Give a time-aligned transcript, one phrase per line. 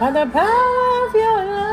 [0.00, 1.69] By the power of your love.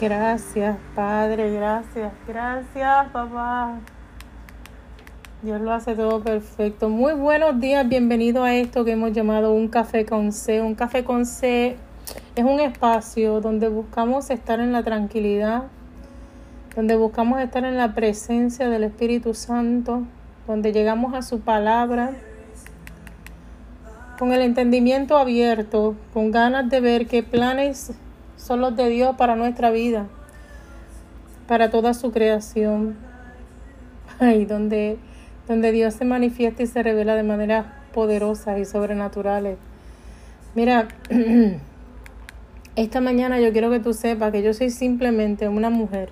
[0.00, 3.78] Gracias, Padre, gracias, gracias, papá.
[5.42, 6.88] Dios lo hace todo perfecto.
[6.88, 10.60] Muy buenos días, bienvenido a esto que hemos llamado un café con C.
[10.60, 11.76] Un café con C
[12.34, 15.64] es un espacio donde buscamos estar en la tranquilidad,
[16.74, 20.02] donde buscamos estar en la presencia del Espíritu Santo,
[20.46, 22.12] donde llegamos a su palabra
[24.22, 27.90] con el entendimiento abierto, con ganas de ver qué planes
[28.36, 30.06] son los de Dios para nuestra vida,
[31.48, 32.94] para toda su creación.
[34.20, 34.96] Ay, donde,
[35.48, 39.58] donde Dios se manifiesta y se revela de maneras poderosas y sobrenaturales.
[40.54, 40.86] Mira,
[42.76, 46.10] esta mañana yo quiero que tú sepas que yo soy simplemente una mujer,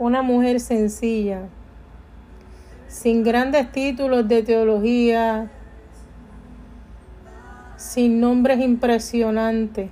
[0.00, 1.42] una mujer sencilla,
[2.88, 5.48] sin grandes títulos de teología,
[7.82, 9.90] sin nombres impresionantes,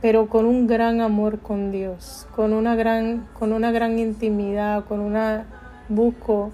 [0.00, 5.00] pero con un gran amor con Dios, con una gran, con una gran intimidad, con
[5.00, 5.46] una
[5.88, 6.52] busco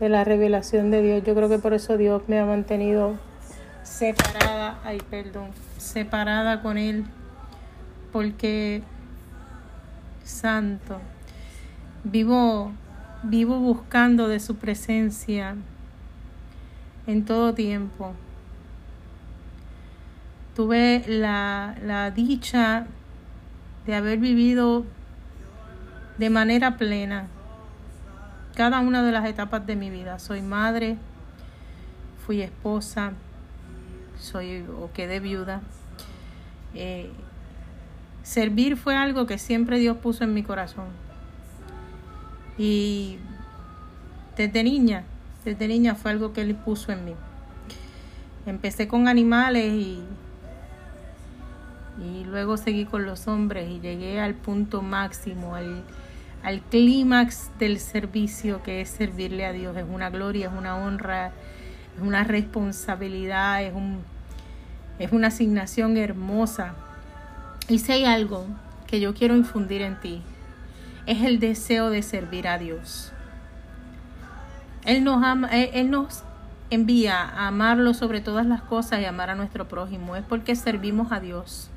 [0.00, 1.22] de la revelación de Dios.
[1.24, 3.14] Yo creo que por eso Dios me ha mantenido
[3.84, 7.04] separada, ay, perdón, separada con Él,
[8.12, 8.82] porque
[10.24, 10.98] santo,
[12.02, 12.72] vivo,
[13.22, 15.54] vivo buscando de su presencia
[17.06, 18.12] en todo tiempo.
[20.56, 22.86] Tuve la, la dicha
[23.86, 24.84] de haber vivido
[26.18, 27.28] de manera plena
[28.56, 30.18] cada una de las etapas de mi vida.
[30.18, 30.96] Soy madre,
[32.24, 33.12] fui esposa,
[34.18, 35.60] soy o quedé viuda.
[36.74, 37.10] Eh,
[38.22, 40.86] servir fue algo que siempre Dios puso en mi corazón.
[42.58, 43.18] Y
[44.36, 45.04] desde niña,
[45.44, 47.14] desde niña fue algo que Él puso en mí.
[48.46, 50.02] Empecé con animales y,
[51.98, 55.82] y luego seguí con los hombres y llegué al punto máximo, al,
[56.42, 59.76] al clímax del servicio que es servirle a Dios.
[59.76, 61.32] Es una gloria, es una honra,
[61.96, 64.02] es una responsabilidad, es, un,
[64.98, 66.74] es una asignación hermosa.
[67.68, 68.46] Y si hay algo
[68.86, 70.22] que yo quiero infundir en ti,
[71.06, 73.12] es el deseo de servir a Dios.
[74.84, 76.22] Él nos, ama, él, él nos
[76.68, 80.14] envía a amarlo sobre todas las cosas y amar a nuestro prójimo.
[80.14, 81.70] Es porque servimos a Dios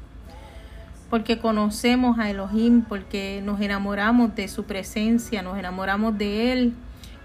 [1.09, 6.73] porque conocemos a Elohim, porque nos enamoramos de su presencia, nos enamoramos de Él,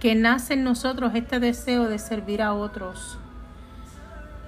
[0.00, 3.18] que nace en nosotros este deseo de servir a otros,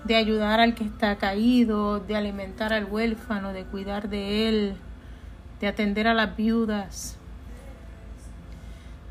[0.04, 4.76] de ayudar al que está caído, de alimentar al huérfano, de cuidar de Él,
[5.60, 7.18] de atender a las viudas,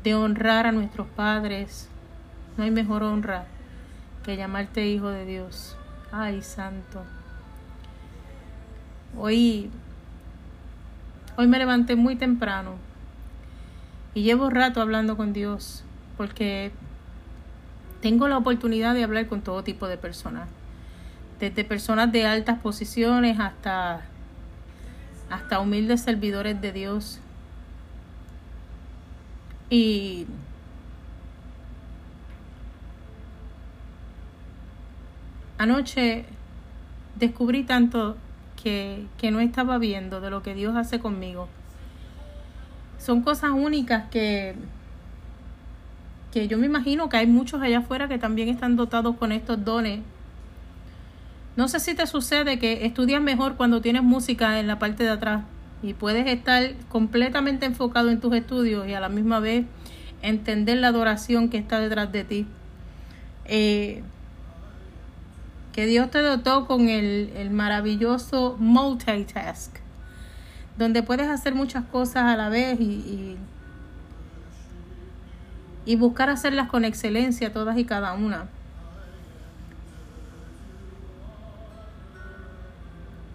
[0.02, 1.88] de honrar a nuestros padres.
[2.56, 3.44] No hay mejor honra
[4.24, 5.76] que llamarte hijo de Dios.
[6.10, 7.02] Ay, santo.
[9.18, 9.70] Hoy
[11.38, 12.76] Hoy me levanté muy temprano
[14.14, 15.84] y llevo rato hablando con Dios
[16.16, 16.72] porque
[18.00, 20.48] tengo la oportunidad de hablar con todo tipo de personas,
[21.38, 24.06] desde personas de altas posiciones hasta
[25.28, 27.20] hasta humildes servidores de Dios.
[29.68, 30.26] Y
[35.58, 36.24] anoche
[37.16, 38.16] descubrí tanto
[38.66, 41.48] que, no estaba viendo de lo que Dios hace conmigo.
[42.98, 44.56] Son cosas únicas que,
[46.32, 49.64] que yo me imagino que hay muchos allá afuera que también están dotados con estos
[49.64, 50.00] dones.
[51.54, 55.10] No sé si te sucede que estudias mejor cuando tienes música en la parte de
[55.10, 55.44] atrás
[55.82, 59.64] y puedes estar completamente enfocado en tus estudios y a la misma vez
[60.22, 62.46] entender la adoración que está detrás de ti.
[63.44, 64.02] Eh,
[65.76, 69.76] que Dios te dotó con el, el maravilloso multitask,
[70.78, 73.36] donde puedes hacer muchas cosas a la vez y, y,
[75.84, 78.48] y buscar hacerlas con excelencia todas y cada una.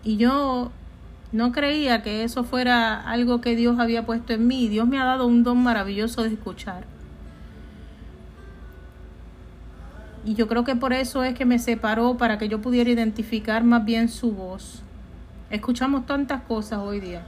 [0.04, 0.72] Y yo
[1.32, 4.68] no creía que eso fuera algo que Dios había puesto en mí.
[4.68, 6.86] Dios me ha dado un don maravilloso de escuchar.
[10.24, 13.64] Y yo creo que por eso es que me separó para que yo pudiera identificar
[13.64, 14.84] más bien su voz.
[15.50, 17.26] Escuchamos tantas cosas hoy día.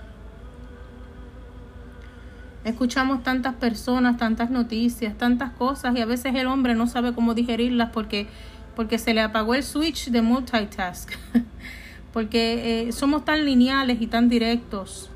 [2.64, 7.34] Escuchamos tantas personas, tantas noticias, tantas cosas y a veces el hombre no sabe cómo
[7.34, 8.28] digerirlas porque,
[8.76, 11.12] porque se le apagó el switch de multitask.
[12.14, 15.10] porque eh, somos tan lineales y tan directos.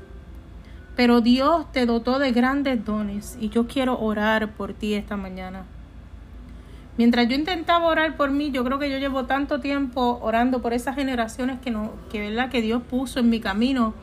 [0.96, 5.64] Pero Dios te dotó de grandes dones y yo quiero orar por ti esta mañana.
[6.98, 10.72] Mientras yo intentaba orar por mí, yo creo que yo llevo tanto tiempo orando por
[10.72, 13.94] esas generaciones que no, que verdad que Dios puso en mi camino,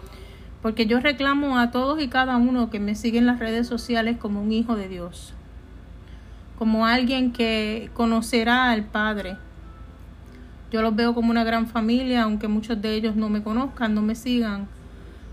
[0.61, 4.15] porque yo reclamo a todos y cada uno que me sigue en las redes sociales
[4.17, 5.33] como un hijo de Dios,
[6.57, 9.35] como alguien que conocerá al Padre.
[10.71, 14.03] Yo los veo como una gran familia, aunque muchos de ellos no me conozcan, no
[14.03, 14.69] me sigan,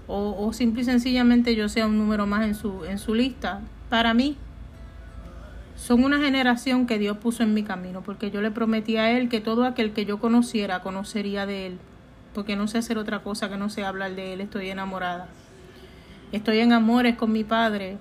[0.09, 3.61] o, o simple y sencillamente yo sea un número más en su, en su lista.
[3.89, 4.37] Para mí,
[5.83, 9.29] son una generación que Dios puso en mi camino, porque yo le prometí a Él
[9.29, 11.79] que todo aquel que yo conociera conocería de Él,
[12.35, 15.27] porque no sé hacer otra cosa que no sé hablar de Él, estoy enamorada.
[16.31, 17.99] Estoy en amores con mi Padre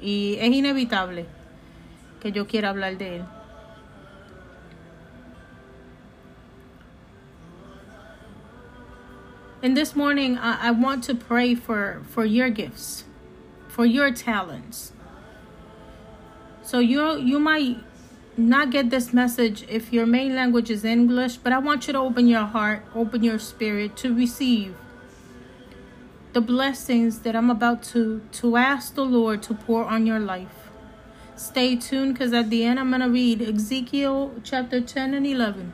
[0.00, 1.26] y es inevitable
[2.20, 3.24] que yo quiera hablar de Él.
[9.62, 13.04] And this morning, I, I want to pray for, for your gifts,
[13.68, 14.92] for your talents.
[16.70, 17.78] So you you might
[18.36, 21.98] not get this message if your main language is English, but I want you to
[21.98, 24.76] open your heart, open your spirit to receive
[26.32, 30.70] the blessings that I'm about to to ask the Lord to pour on your life.
[31.34, 35.72] Stay tuned because at the end I'm going to read Ezekiel chapter 10 and 11,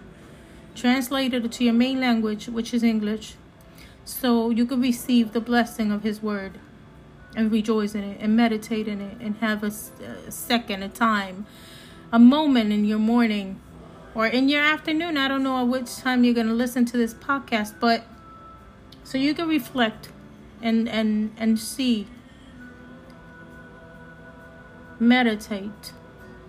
[0.75, 3.35] translated to your main language, which is English,
[4.07, 6.59] so you can receive the blessing of His word
[7.37, 11.47] and rejoice in it and meditate in it and have a second, a time,
[12.11, 13.61] a moment in your morning
[14.15, 15.19] or in your afternoon.
[15.19, 18.05] I don't know at which time you're going to listen to this podcast, but
[19.05, 20.09] so you can reflect
[20.63, 22.09] and and and see.
[24.99, 25.93] Meditate.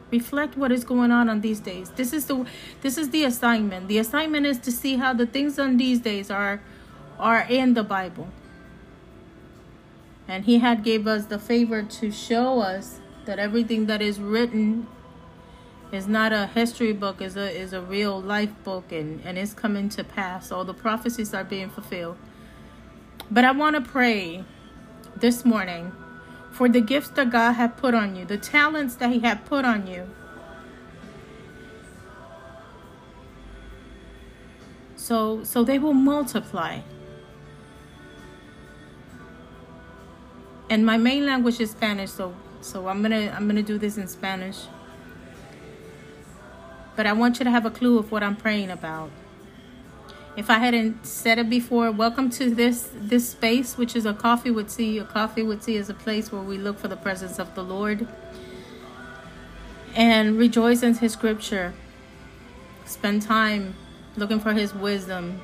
[0.09, 1.89] Reflect what is going on on these days.
[1.89, 2.45] This is the
[2.81, 3.89] this is the assignment.
[3.89, 6.61] The assignment is to see how the things on these days are
[7.19, 8.29] are in the bible
[10.27, 14.87] and he had gave us the favor to show us that everything that is written
[15.91, 19.53] is not a history book is a is a real life book and and it's
[19.53, 20.51] coming to pass.
[20.51, 22.17] All the prophecies are being fulfilled.
[23.31, 24.43] But i want to pray
[25.15, 25.91] this morning
[26.51, 29.63] for the gifts that god had put on you the talents that he had put
[29.63, 30.09] on you.
[34.95, 36.79] So so they will multiply
[40.69, 44.07] and my main language is spanish so so i'm gonna i'm gonna do this in
[44.07, 44.67] spanish
[46.97, 49.11] but I want you to have a clue of what I'm praying about.
[50.35, 54.49] If I hadn't said it before, welcome to this this space, which is a coffee
[54.49, 54.97] with tea.
[54.97, 57.63] A coffee with tea is a place where we look for the presence of the
[57.63, 58.07] Lord
[59.95, 61.73] and rejoice in His Scripture.
[62.85, 63.75] Spend time
[64.15, 65.41] looking for His wisdom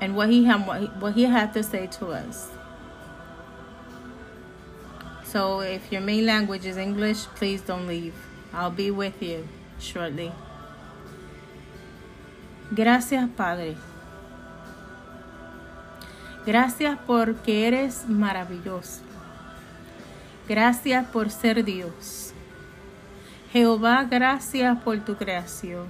[0.00, 0.66] and what He had
[1.00, 2.48] what he, had to say to us.
[5.24, 8.14] So, if your main language is English, please don't leave.
[8.54, 9.48] I'll be with you
[9.78, 10.32] shortly.
[12.74, 13.76] Gracias, Padre.
[16.46, 19.02] Gracias porque eres maravilloso.
[20.48, 22.32] Gracias por ser Dios.
[23.52, 25.86] Jehová, gracias por tu creación.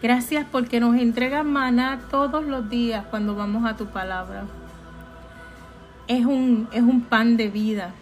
[0.00, 4.44] Gracias porque nos entregas maná todos los días cuando vamos a tu palabra.
[6.06, 7.92] Es un, es un pan de vida.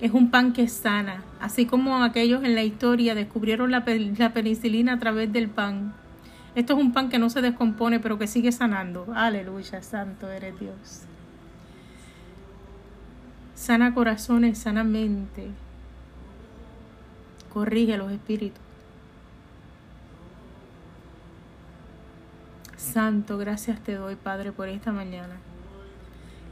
[0.00, 4.32] Es un pan que sana, así como aquellos en la historia descubrieron la, pe- la
[4.32, 5.94] penicilina a través del pan.
[6.56, 9.06] Esto es un pan que no se descompone, pero que sigue sanando.
[9.14, 11.02] Aleluya, santo eres Dios.
[13.54, 15.48] Sana corazones, sana mente.
[17.52, 18.61] Corrige los espíritus.
[22.82, 25.36] Santo, gracias te doy, Padre, por esta mañana.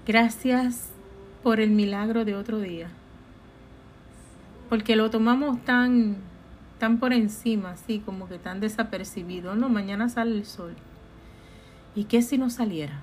[0.07, 0.91] Gracias
[1.43, 2.89] por el milagro de otro día.
[4.69, 6.17] Porque lo tomamos tan,
[6.79, 9.57] tan por encima, así como que tan desapercibido.
[9.57, 10.75] No, mañana sale el sol.
[11.97, 13.01] ¿Y qué si no saliera?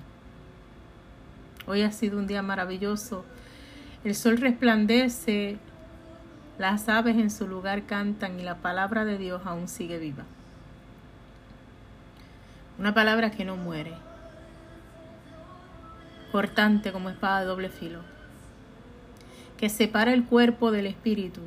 [1.66, 3.24] Hoy ha sido un día maravilloso.
[4.04, 5.58] El sol resplandece,
[6.58, 10.24] las aves en su lugar cantan y la palabra de Dios aún sigue viva.
[12.78, 13.92] Una palabra que no muere,
[16.30, 18.02] cortante como espada de doble filo,
[19.56, 21.40] que separa el cuerpo del espíritu.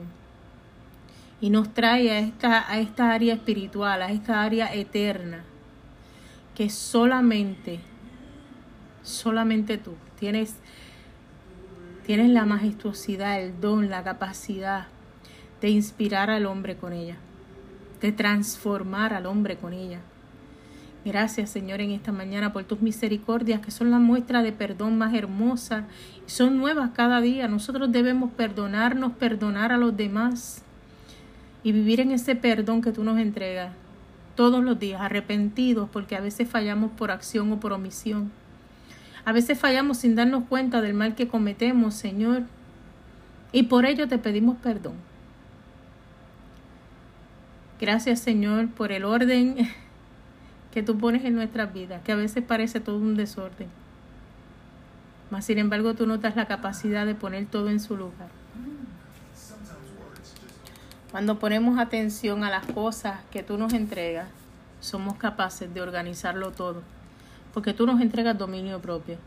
[1.40, 5.44] Y nos trae a esta, a esta área espiritual, a esta área eterna,
[6.54, 7.80] que solamente,
[9.02, 10.58] solamente tú tienes,
[12.06, 14.88] tienes la majestuosidad, el don, la capacidad
[15.62, 17.16] de inspirar al hombre con ella,
[18.02, 20.02] de transformar al hombre con ella.
[21.04, 25.16] Gracias, Señor, en esta mañana por tus misericordias, que son la muestra de perdón más
[25.16, 25.86] hermosa.
[26.28, 27.48] y Son nuevas cada día.
[27.48, 30.62] Nosotros debemos perdonarnos, perdonar a los demás
[31.64, 33.74] y vivir en ese perdón que tú nos entregas
[34.36, 38.32] todos los días, arrepentidos, porque a veces fallamos por acción o por omisión.
[39.26, 42.44] A veces fallamos sin darnos cuenta del mal que cometemos, Señor.
[43.52, 44.94] Y por ello te pedimos perdón.
[47.80, 49.68] Gracias, Señor, por el orden
[50.72, 53.70] que tú pones en nuestras vidas, que a veces parece todo un desorden.
[55.30, 58.30] Mas sin embargo tú notas la capacidad de poner todo en su lugar.
[61.12, 64.28] Cuando ponemos atención a las cosas que tú nos entregas,
[64.80, 66.82] somos capaces de organizarlo todo,
[67.54, 69.18] porque tú nos entregas dominio propio.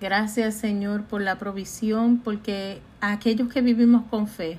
[0.00, 4.58] Gracias Señor por la provisión, porque a aquellos que vivimos con fe,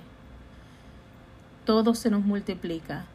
[1.66, 3.06] todo se nos multiplica.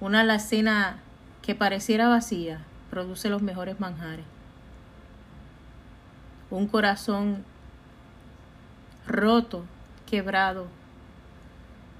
[0.00, 0.98] Una alacena
[1.44, 4.24] que pareciera vacía produce los mejores manjares.
[6.50, 7.44] Un corazón
[9.06, 9.64] roto,
[10.08, 10.68] quebrado,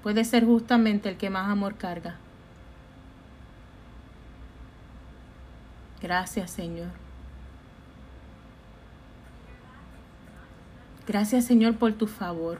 [0.01, 2.15] puede ser justamente el que más amor carga.
[6.01, 6.89] Gracias Señor.
[11.07, 12.59] Gracias Señor por tu favor.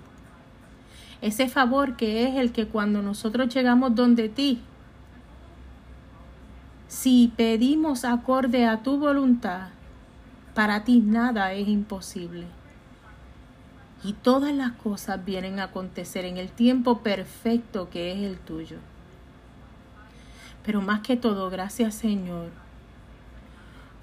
[1.24, 4.62] Ese favor que es el que cuando nosotros llegamos donde ti,
[6.88, 9.70] si pedimos acorde a tu voluntad,
[10.54, 12.46] para ti nada es imposible.
[14.04, 18.78] Y todas las cosas vienen a acontecer en el tiempo perfecto que es el tuyo.
[20.64, 22.66] Pero más que todo, gracias Señor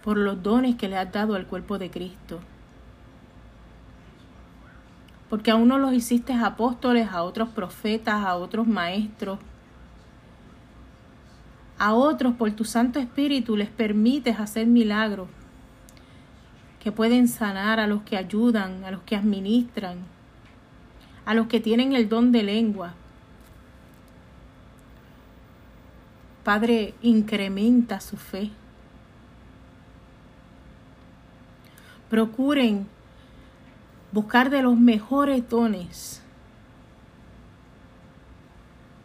[0.03, 2.41] por los dones que le has dado al cuerpo de Cristo.
[5.31, 9.39] Porque a unos los hiciste apóstoles, a otros profetas, a otros maestros.
[11.83, 15.29] A otros por tu Santo Espíritu les permites hacer milagros
[16.79, 19.99] que pueden sanar a los que ayudan, a los que administran,
[21.25, 22.95] a los que tienen el don de lengua.
[26.45, 28.53] Padre, incrementa su fe.
[32.09, 32.87] Procuren
[34.13, 36.23] buscar de los mejores dones.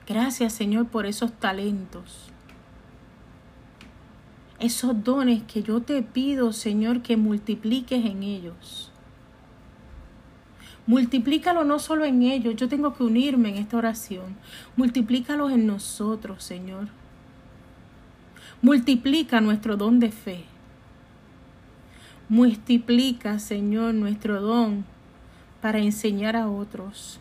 [0.05, 2.31] Gracias Señor por esos talentos
[4.59, 8.91] esos dones que yo te pido, Señor, que multipliques en ellos.
[10.87, 14.37] Multiplícalo no solo en ellos, yo tengo que unirme en esta oración.
[14.75, 16.87] Multiplícalos en nosotros, Señor.
[18.61, 20.45] Multiplica nuestro don de fe.
[22.29, 24.85] Multiplica, Señor, nuestro don
[25.61, 27.19] para enseñar a otros.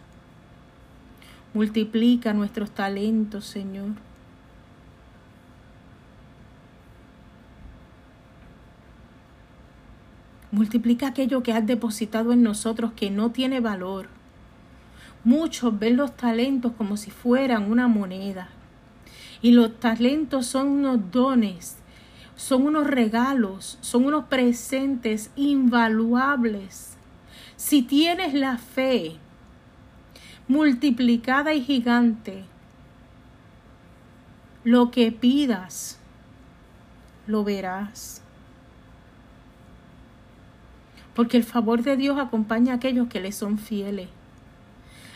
[1.52, 4.06] Multiplica nuestros talentos, Señor
[10.56, 14.08] Multiplica aquello que has depositado en nosotros que no tiene valor.
[15.22, 18.48] Muchos ven los talentos como si fueran una moneda.
[19.42, 21.76] Y los talentos son unos dones,
[22.36, 26.96] son unos regalos, son unos presentes invaluables.
[27.56, 29.16] Si tienes la fe
[30.48, 32.44] multiplicada y gigante,
[34.64, 35.98] lo que pidas,
[37.26, 38.22] lo verás
[41.16, 44.10] porque el favor de Dios acompaña a aquellos que le son fieles,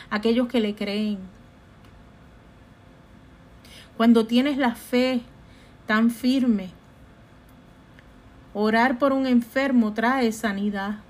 [0.08, 1.18] aquellos que le creen.
[3.98, 5.20] Cuando tienes la fe
[5.86, 6.70] tan firme,
[8.54, 11.00] orar por un enfermo trae sanidad.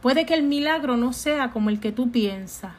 [0.00, 2.72] Puede que el milagro no sea como el que tú piensas,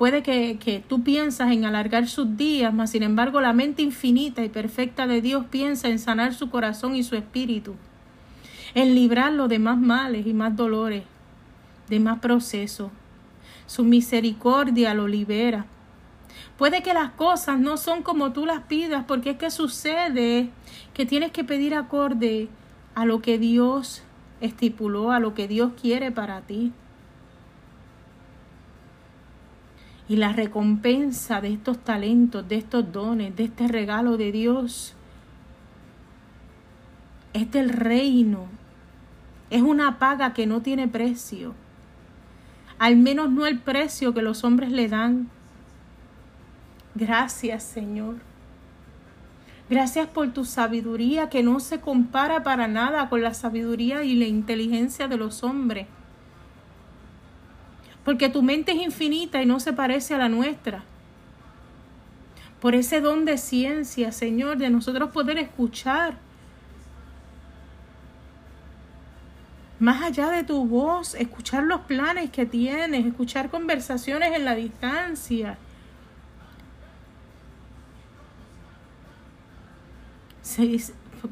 [0.00, 4.42] Puede que, que tú piensas en alargar sus días, mas sin embargo la mente infinita
[4.42, 7.74] y perfecta de Dios piensa en sanar su corazón y su espíritu,
[8.74, 11.02] en librarlo de más males y más dolores,
[11.90, 12.90] de más procesos.
[13.66, 15.66] Su misericordia lo libera.
[16.56, 20.48] Puede que las cosas no son como tú las pidas, porque es que sucede
[20.94, 22.48] que tienes que pedir acorde
[22.94, 24.02] a lo que Dios
[24.40, 26.72] estipuló, a lo que Dios quiere para ti.
[30.10, 34.96] Y la recompensa de estos talentos, de estos dones, de este regalo de Dios,
[37.32, 38.46] es del reino.
[39.50, 41.54] Es una paga que no tiene precio.
[42.80, 45.28] Al menos no el precio que los hombres le dan.
[46.96, 48.16] Gracias, Señor.
[49.68, 54.26] Gracias por tu sabiduría que no se compara para nada con la sabiduría y la
[54.26, 55.86] inteligencia de los hombres
[58.04, 60.84] porque tu mente es infinita y no se parece a la nuestra.
[62.60, 66.18] Por ese don de ciencia, Señor, de nosotros poder escuchar
[69.78, 75.58] más allá de tu voz, escuchar los planes que tienes, escuchar conversaciones en la distancia.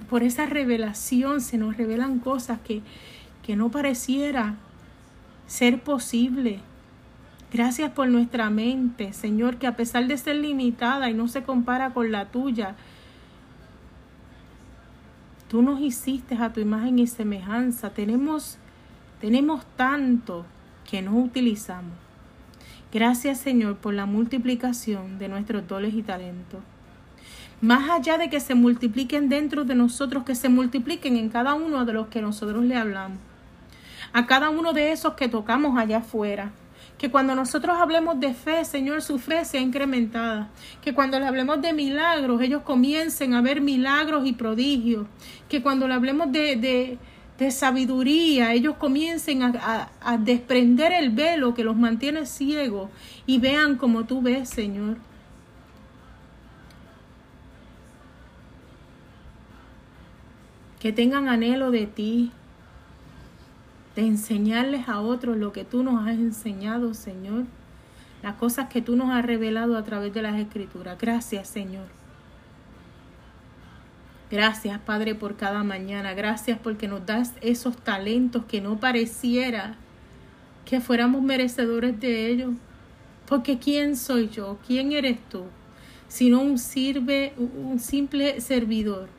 [0.09, 2.83] por esa revelación se nos revelan cosas que,
[3.45, 4.55] que no pareciera
[5.49, 6.61] ser posible.
[7.51, 11.95] Gracias por nuestra mente, Señor, que a pesar de ser limitada y no se compara
[11.95, 12.77] con la tuya,
[15.49, 17.91] tú nos hiciste a tu imagen y semejanza.
[17.91, 18.59] Tenemos,
[19.21, 20.45] tenemos tanto
[20.89, 21.95] que no utilizamos.
[22.93, 26.61] Gracias, Señor, por la multiplicación de nuestros dones y talentos.
[27.63, 31.87] Más allá de que se multipliquen dentro de nosotros, que se multipliquen en cada uno
[31.87, 33.19] de los que nosotros le hablamos
[34.13, 36.53] a cada uno de esos que tocamos allá afuera.
[36.99, 40.49] Que cuando nosotros hablemos de fe, Señor, su fe sea incrementada.
[40.83, 45.07] Que cuando le hablemos de milagros, ellos comiencen a ver milagros y prodigios.
[45.49, 46.99] Que cuando le hablemos de, de,
[47.39, 49.53] de sabiduría, ellos comiencen a,
[50.03, 52.91] a- a desprender el velo que los mantiene ciegos
[53.27, 54.97] y vean como tú ves, Señor.
[60.81, 62.31] Que tengan anhelo de ti,
[63.99, 67.47] de enseñarles a otros lo que tú nos has enseñado, Señor.
[68.23, 70.97] Las cosas que tú nos has revelado a través de las escrituras.
[71.01, 71.87] Gracias, Señor.
[74.31, 76.15] Gracias, Padre, por cada mañana.
[76.15, 79.75] Gracias porque nos das esos talentos que no pareciera
[80.65, 82.55] que fuéramos merecedores de ellos.
[83.27, 84.59] Porque ¿quién soy yo?
[84.65, 85.43] ¿Quién eres tú?
[86.07, 89.18] Sino un sirve, un simple servidor.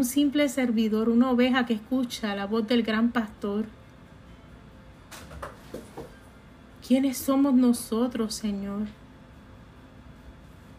[0.00, 3.66] Un simple servidor, una oveja que escucha la voz del gran pastor.
[6.88, 8.86] ¿Quiénes somos nosotros, Señor?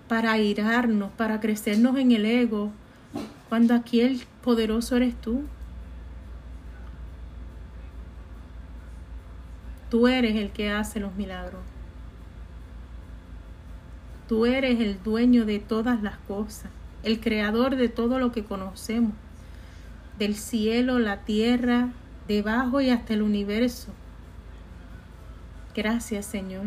[0.08, 2.72] Para airarnos, para crecernos en el ego,
[3.48, 5.44] cuando aquí el poderoso eres tú.
[9.92, 11.62] Tú eres el que hace los milagros.
[14.28, 16.72] Tú eres el dueño de todas las cosas,
[17.04, 19.14] el creador de todo lo que conocemos,
[20.20, 21.90] del cielo, la tierra,
[22.28, 23.92] debajo y hasta el universo.
[25.76, 26.66] Gracias, Señor.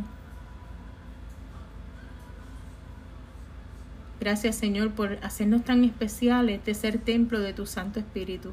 [4.20, 8.53] Gracias, Señor, por hacernos tan especiales de ser templo de tu Santo Espíritu.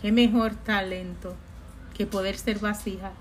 [0.00, 1.34] Qué mejor talento
[1.96, 3.12] que poder ser vasija.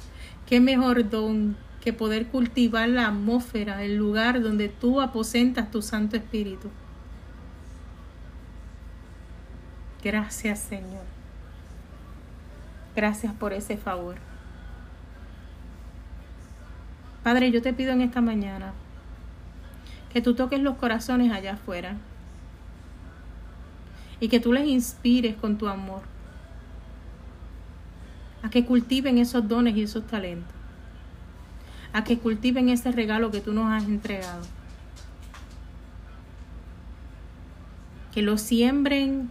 [0.48, 6.16] Qué mejor don que poder cultivar la atmósfera, el lugar donde tú aposentas tu Santo
[6.16, 6.70] Espíritu.
[10.02, 11.04] Gracias, Señor.
[12.96, 14.16] Gracias por ese favor.
[17.22, 18.72] Padre, yo te pido en esta mañana
[20.14, 21.98] que tú toques los corazones allá afuera
[24.22, 26.04] y que tú les inspires con tu amor
[28.42, 30.54] a que cultiven esos dones y esos talentos,
[31.94, 34.44] a que cultiven ese regalo que tú nos has entregado,
[38.12, 39.30] que lo siembren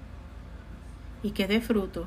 [1.23, 2.07] y que dé fruto,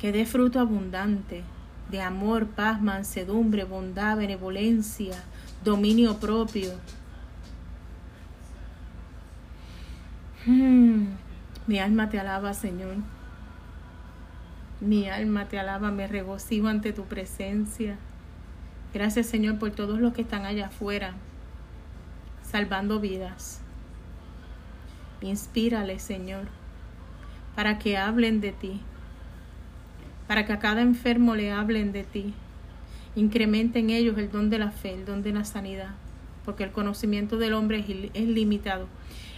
[0.00, 1.44] que dé fruto abundante
[1.90, 5.22] de amor, paz, mansedumbre, bondad, benevolencia,
[5.62, 6.72] dominio propio.
[10.46, 11.04] Mm,
[11.66, 12.96] mi alma te alaba, Señor.
[14.82, 17.98] Mi alma te alaba, me regocijo ante tu presencia.
[18.92, 21.12] Gracias, Señor, por todos los que están allá afuera,
[22.42, 23.60] salvando vidas.
[25.20, 26.48] Inspírale, Señor,
[27.54, 28.80] para que hablen de ti,
[30.26, 32.34] para que a cada enfermo le hablen de ti.
[33.14, 35.90] Incrementa en ellos el don de la fe, el don de la sanidad,
[36.44, 38.88] porque el conocimiento del hombre es, limitado.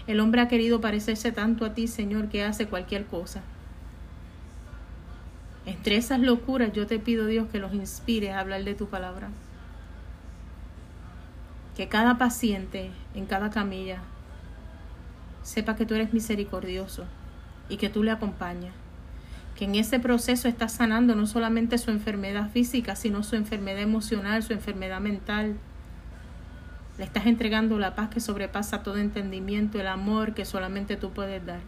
[0.06, 3.42] El hombre ha querido parecerse tanto a ti, Señor, que hace cualquier cosa.
[5.66, 9.30] Entre esas locuras yo te pido, Dios, que los inspires a hablar de tu palabra.
[11.76, 13.98] Que cada paciente en cada camilla
[15.42, 17.04] sepa que tú eres misericordioso
[17.68, 18.74] y que tú le acompañas.
[19.56, 24.42] Que en ese proceso estás sanando no solamente su enfermedad física, sino su enfermedad emocional,
[24.42, 25.56] su enfermedad mental.
[26.98, 31.44] Le estás entregando la paz que sobrepasa todo entendimiento, el amor que solamente tú puedes
[31.44, 31.60] dar.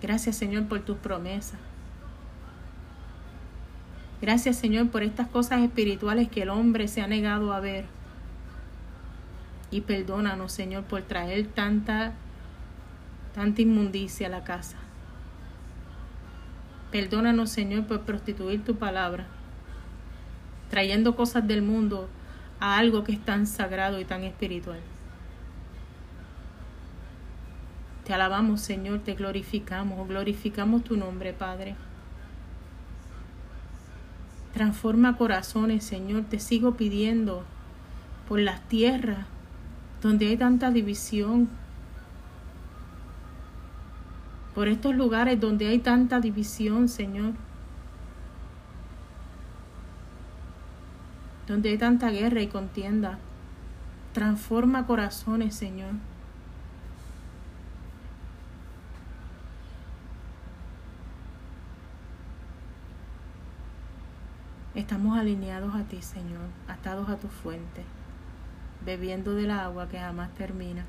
[0.00, 1.58] Gracias Señor por tus promesas.
[4.20, 7.84] Gracias Señor por estas cosas espirituales que el hombre se ha negado a ver.
[9.70, 12.14] Y perdónanos Señor por traer tanta,
[13.34, 14.76] tanta inmundicia a la casa.
[16.90, 19.26] Perdónanos Señor por prostituir tu palabra,
[20.70, 22.08] trayendo cosas del mundo
[22.60, 24.80] a algo que es tan sagrado y tan espiritual.
[28.04, 31.76] Te alabamos Señor, te glorificamos, glorificamos tu nombre Padre.
[34.52, 36.24] Transforma corazones, Señor.
[36.24, 37.44] Te sigo pidiendo
[38.28, 39.26] por las tierras
[40.02, 41.48] donde hay tanta división.
[44.54, 47.32] Por estos lugares donde hay tanta división, Señor.
[51.46, 53.18] Donde hay tanta guerra y contienda.
[54.12, 55.94] Transforma corazones, Señor.
[64.74, 67.82] Estamos alineados a ti, Señor, atados a tu fuente,
[68.84, 70.84] bebiendo del agua que jamás termina,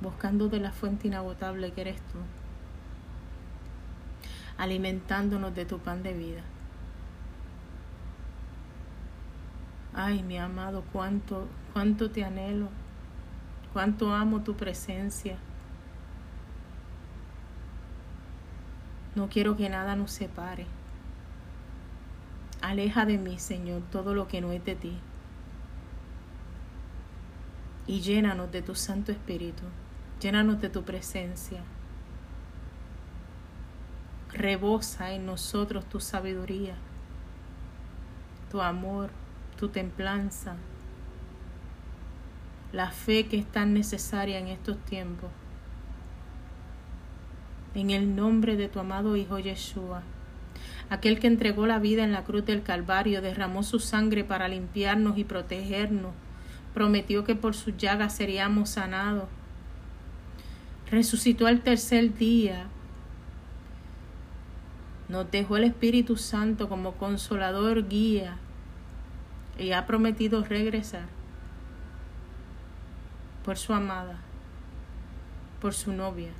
[0.00, 2.18] buscando de la fuente inagotable que eres tú,
[4.58, 6.42] alimentándonos de tu pan de vida.
[9.94, 12.68] Ay, mi amado, cuánto, cuánto te anhelo,
[13.72, 15.38] Cuánto amo tu presencia.
[19.14, 20.66] No quiero que nada nos separe.
[22.62, 24.96] Aleja de mí, Señor, todo lo que no es de ti.
[27.88, 29.64] Y llénanos de tu Santo Espíritu.
[30.20, 31.60] Llénanos de tu presencia.
[34.32, 36.76] Rebosa en nosotros tu sabiduría,
[38.50, 39.10] tu amor,
[39.58, 40.56] tu templanza,
[42.72, 45.30] la fe que es tan necesaria en estos tiempos.
[47.74, 50.02] En el nombre de tu amado Hijo Yeshua,
[50.92, 55.18] aquel que entregó la vida en la cruz del Calvario, derramó su sangre para limpiarnos
[55.18, 56.12] y protegernos,
[56.74, 59.28] prometió que por sus llagas seríamos sanados.
[60.90, 62.66] Resucitó el tercer día
[65.12, 68.38] nos dejó el Espíritu Santo como consolador, guía,
[69.58, 71.04] y ha prometido regresar
[73.44, 74.16] por su amada,
[75.60, 76.30] por su novia,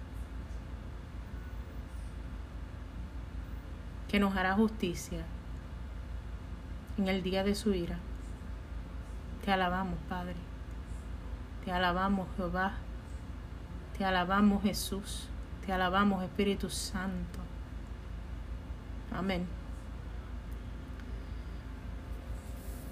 [4.12, 5.24] que nos hará justicia
[6.98, 7.96] en el día de su ira.
[9.42, 10.34] Te alabamos, Padre.
[11.64, 12.74] Te alabamos, Jehová.
[13.96, 15.28] Te alabamos, Jesús.
[15.64, 17.38] Te alabamos, Espíritu Santo.
[19.16, 19.46] Amén.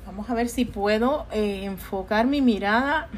[0.06, 3.08] Vamos a ver si puedo eh, enfocar mi mirada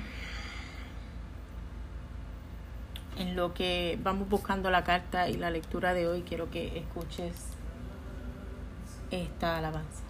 [3.16, 6.22] en lo que vamos buscando la carta y la lectura de hoy.
[6.22, 7.51] Quiero que escuches
[9.16, 10.01] esta alabanza.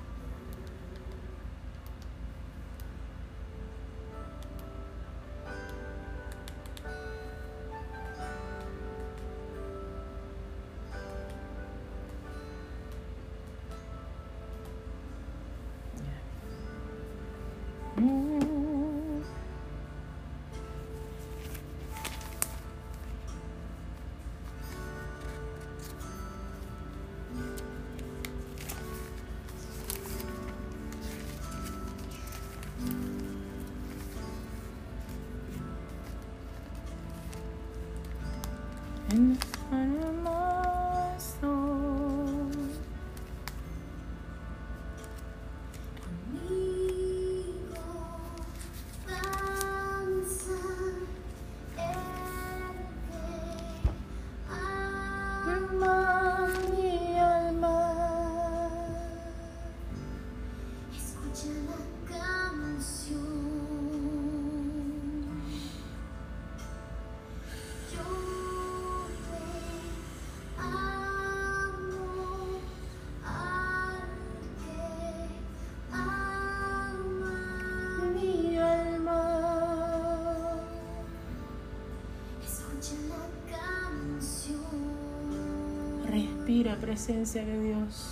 [86.82, 88.11] Presencia de Dios.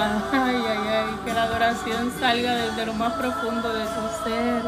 [0.00, 4.62] Ay, ay, ay, que la adoración salga desde lo más profundo de tu ser.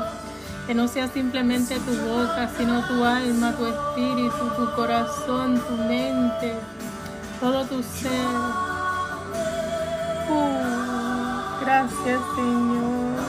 [0.66, 6.54] Que no sea simplemente tu boca, sino tu alma, tu espíritu, tu corazón, tu mente,
[7.40, 8.10] todo tu ser.
[10.30, 13.20] Uh, gracias, Señor.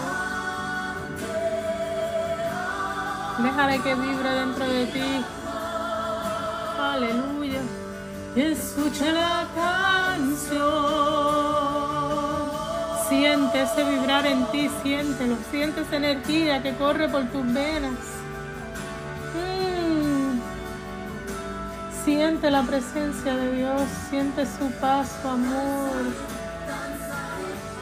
[3.43, 5.25] Déjale que vibre dentro de ti.
[6.79, 7.61] Aleluya.
[8.35, 10.90] Escucha la canción.
[13.51, 15.35] Siente ese vibrar en ti, siéntelo.
[15.49, 17.99] Siente esa energía que corre por tus venas.
[19.35, 20.39] Mm.
[22.05, 25.91] Siente la presencia de Dios, siente su paz, su amor.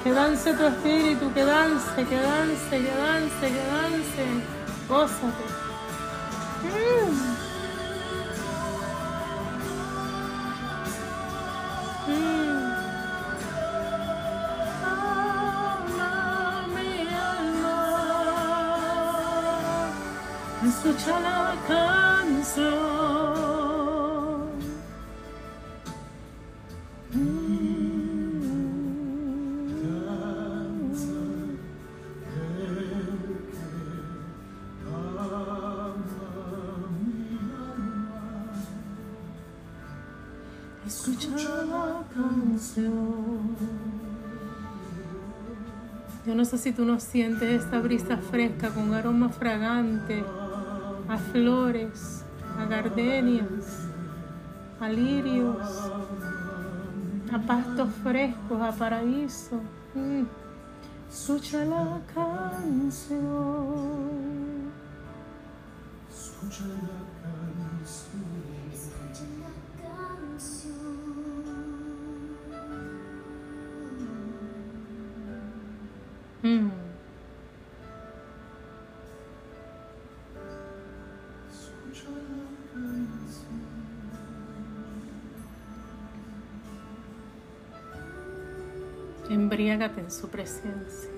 [0.04, 4.26] Que dance tu espíritu, que dance, que dance, que dance, que dance.
[4.88, 5.44] Gózate.
[6.64, 7.29] Mm.
[21.00, 22.90] Escucha la canción.
[40.86, 41.30] Escucha
[41.64, 43.56] la canción.
[46.26, 50.24] Yo no sé si tú no sientes esta brisa fresca con aroma fragante
[51.10, 52.24] a flores,
[52.60, 53.88] a gardenias,
[54.80, 55.58] a lirios,
[57.34, 59.60] a pastos frescos, a paraíso.
[59.96, 60.26] Mm.
[61.12, 63.20] Escucha la canción.
[66.12, 67.00] Escucha la
[69.82, 70.70] canción.
[76.44, 76.79] Mm.
[89.82, 91.10] En su presencia.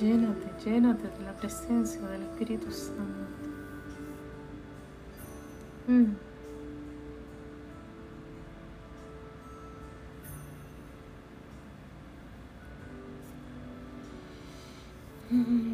[0.00, 3.02] Llénate, llénate de la presencia del Espíritu Santo.
[5.86, 6.16] Mm.
[15.30, 15.71] Mm.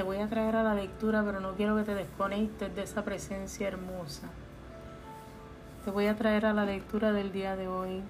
[0.00, 3.04] Te voy a traer a la lectura, pero no quiero que te desconectes de esa
[3.04, 4.28] presencia hermosa.
[5.84, 8.00] Te voy a traer a la lectura del día de hoy.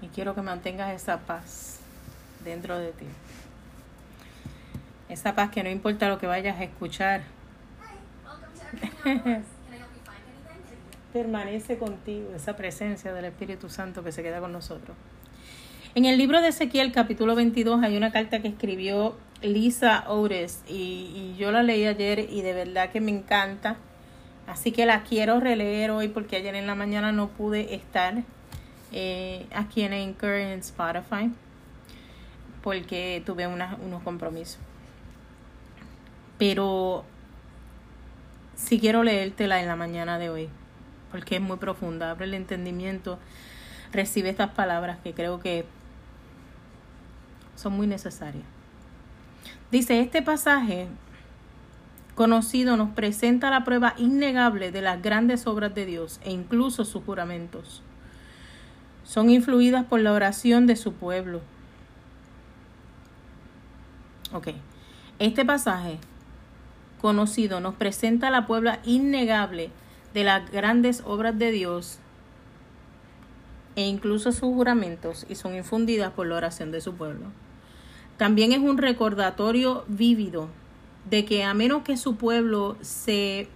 [0.00, 1.80] Y quiero que mantengas esa paz
[2.44, 3.06] dentro de ti.
[5.08, 7.22] Esa paz que no importa lo que vayas a escuchar,
[11.12, 14.96] permanece contigo, esa presencia del Espíritu Santo que se queda con nosotros.
[15.94, 20.04] En el libro de Ezequiel, capítulo 22, hay una carta que escribió Lisa
[20.68, 23.76] y, y yo la leí ayer y de verdad que me encanta.
[24.46, 28.14] Así que la quiero releer hoy porque ayer en la mañana no pude estar
[28.92, 31.30] eh, aquí en Anchor en Spotify
[32.62, 34.58] porque tuve una- unos compromisos.
[36.38, 37.04] Pero
[38.56, 40.48] sí quiero leértela en la mañana de hoy
[41.10, 43.18] porque es muy profunda, abre el entendimiento,
[43.92, 45.66] recibe estas palabras que creo que
[47.56, 48.44] son muy necesarias.
[49.70, 50.88] Dice, este pasaje
[52.14, 57.02] conocido nos presenta la prueba innegable de las grandes obras de Dios e incluso sus
[57.04, 57.82] juramentos.
[59.04, 61.40] Son influidas por la oración de su pueblo.
[64.32, 64.48] Ok,
[65.18, 65.98] este pasaje
[67.00, 69.70] conocido nos presenta la prueba innegable
[70.14, 71.98] de las grandes obras de Dios
[73.76, 77.26] e incluso sus juramentos y son infundidas por la oración de su pueblo.
[78.16, 80.48] También es un recordatorio vívido
[81.08, 83.48] de que a menos que su pueblo se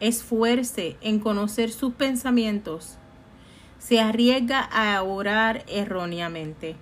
[0.00, 2.96] esfuerce en conocer sus pensamientos,
[3.78, 6.76] se arriesga a orar erróneamente.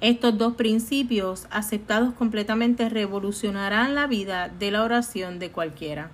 [0.00, 6.10] Estos dos principios, aceptados completamente, revolucionarán la vida de la oración de cualquiera.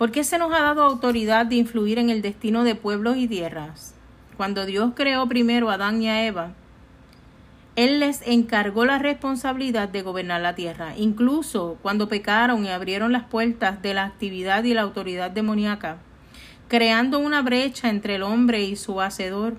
[0.00, 3.28] ¿Por qué se nos ha dado autoridad de influir en el destino de pueblos y
[3.28, 3.94] tierras?
[4.38, 6.54] Cuando Dios creó primero a Adán y a Eva,
[7.76, 10.96] Él les encargó la responsabilidad de gobernar la tierra.
[10.96, 15.98] Incluso cuando pecaron y abrieron las puertas de la actividad y la autoridad demoníaca,
[16.68, 19.58] creando una brecha entre el hombre y su hacedor.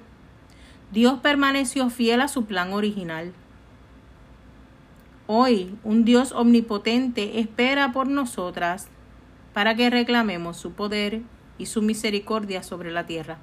[0.92, 3.32] Dios permaneció fiel a su plan original.
[5.28, 8.90] Hoy, un Dios omnipotente espera por nosotras
[9.54, 11.22] para que reclamemos su poder
[11.58, 13.38] y su misericordia sobre la tierra.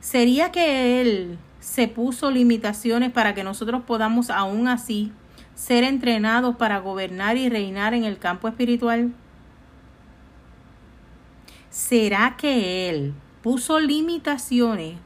[0.00, 5.12] ¿Sería que Él se puso limitaciones para que nosotros podamos aún así
[5.54, 9.12] ser entrenados para gobernar y reinar en el campo espiritual?
[11.70, 14.98] ¿Será que Él puso limitaciones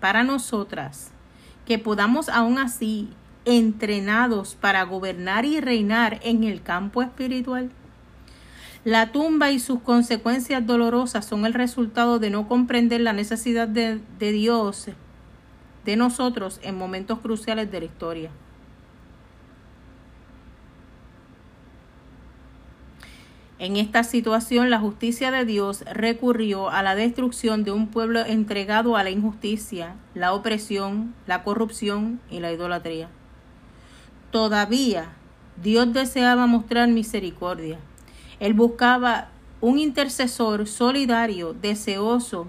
[0.00, 1.10] para nosotras
[1.66, 3.10] que podamos aún así
[3.44, 7.70] entrenados para gobernar y reinar en el campo espiritual?
[8.88, 14.00] La tumba y sus consecuencias dolorosas son el resultado de no comprender la necesidad de,
[14.18, 14.86] Dios
[15.84, 18.30] de nosotros en momentos cruciales de la historia.
[23.58, 28.96] En esta situación, la justicia de Dios recurrió a la destrucción de un pueblo entregado
[28.96, 33.10] a la injusticia, la opresión, la corrupción y la idolatría.
[34.30, 35.10] Todavía
[35.62, 37.80] Dios deseaba mostrar misericordia.
[38.40, 39.28] Él buscaba
[39.60, 42.48] un intercesor solidario, deseoso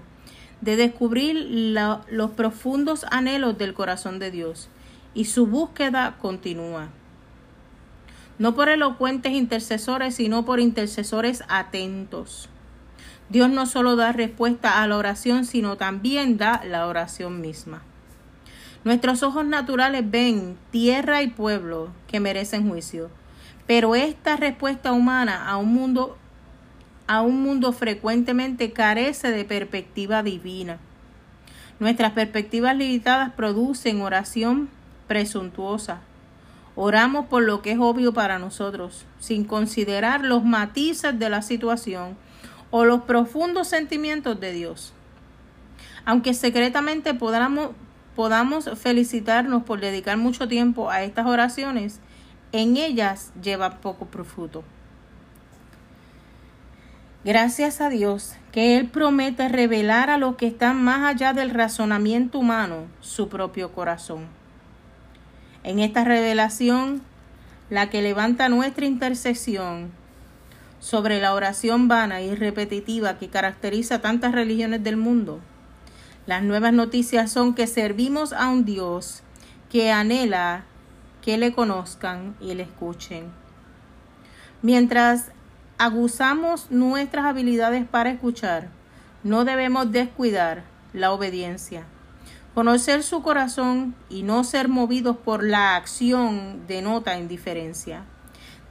[0.60, 1.36] de descubrir
[2.08, 4.68] los profundos anhelos del corazón de Dios.
[5.14, 6.90] Y su búsqueda continúa
[8.40, 12.48] no por elocuentes intercesores, sino por intercesores atentos.
[13.28, 17.82] Dios no solo da respuesta a la oración, sino también da la oración misma.
[18.82, 23.10] Nuestros ojos naturales ven tierra y pueblo que merecen juicio,
[23.70, 26.18] pero esta respuesta humana a un mundo
[27.06, 30.78] a un mundo frecuentemente carece de perspectiva divina.
[31.78, 34.68] Nuestras perspectivas limitadas producen oración
[35.06, 36.00] presuntuosa,
[36.74, 42.16] Oramos por lo que es obvio para nosotros, sin considerar los matices de la situación
[42.72, 44.92] o los profundos sentimientos de Dios.
[46.04, 47.70] Aunque secretamente podamos,
[48.16, 52.00] podamos felicitarnos por dedicar mucho tiempo a estas oraciones,
[52.52, 54.64] en ellas lleva poco fruto.
[57.22, 62.38] Gracias a Dios que Él promete revelar a los que están más allá del razonamiento
[62.38, 64.26] humano su propio corazón.
[65.62, 67.02] En esta revelación,
[67.68, 69.92] la que levanta nuestra intercesión
[70.80, 75.40] sobre la oración vana y repetitiva que caracteriza tantas religiones del mundo,
[76.26, 79.22] las nuevas noticias son que servimos a un Dios
[79.70, 80.64] que anhela
[81.22, 83.30] que le conozcan y le escuchen.
[84.62, 85.32] Mientras
[85.78, 88.68] aguzamos nuestras habilidades para escuchar,
[89.22, 91.84] no debemos descuidar la obediencia.
[92.54, 98.04] Conocer su corazón y no ser movidos por la acción denota indiferencia.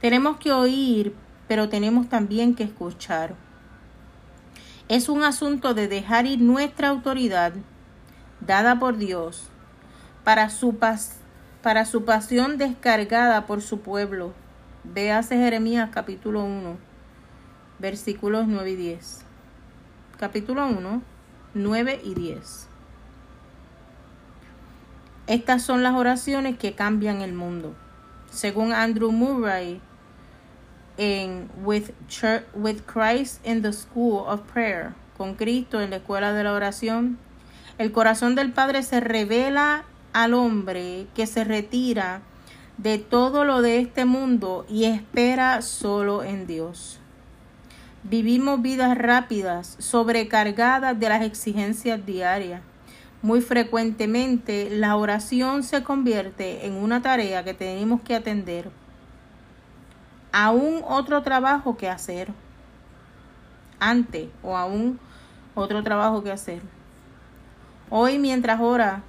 [0.00, 1.14] Tenemos que oír,
[1.48, 3.34] pero tenemos también que escuchar.
[4.88, 7.52] Es un asunto de dejar ir nuestra autoridad
[8.40, 9.48] dada por Dios
[10.24, 11.19] para su, pas
[11.62, 14.32] para su pasión descargada por su pueblo.
[14.84, 16.76] Véase Jeremías capítulo 1,
[17.78, 19.20] versículos 9 y 10.
[20.18, 21.02] Capítulo 1,
[21.54, 22.66] 9 y 10.
[25.26, 27.74] Estas son las oraciones que cambian el mundo.
[28.30, 29.80] Según Andrew Murray
[30.96, 36.32] en With, Church, With Christ in the School of Prayer, con Cristo en la escuela
[36.32, 37.18] de la oración,
[37.78, 42.22] el corazón del Padre se revela al hombre que se retira
[42.78, 46.98] de todo lo de este mundo y espera solo en Dios.
[48.02, 52.62] Vivimos vidas rápidas, sobrecargadas de las exigencias diarias.
[53.20, 58.70] Muy frecuentemente la oración se convierte en una tarea que tenemos que atender.
[60.32, 62.32] Aún otro trabajo que hacer.
[63.78, 64.98] Antes o aún
[65.54, 66.62] otro trabajo que hacer.
[67.90, 69.02] Hoy mientras ora,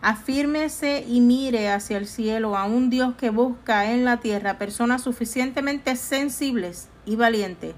[0.00, 5.02] afírmese y mire hacia el cielo a un Dios que busca en la tierra personas
[5.02, 7.74] suficientemente sensibles y valientes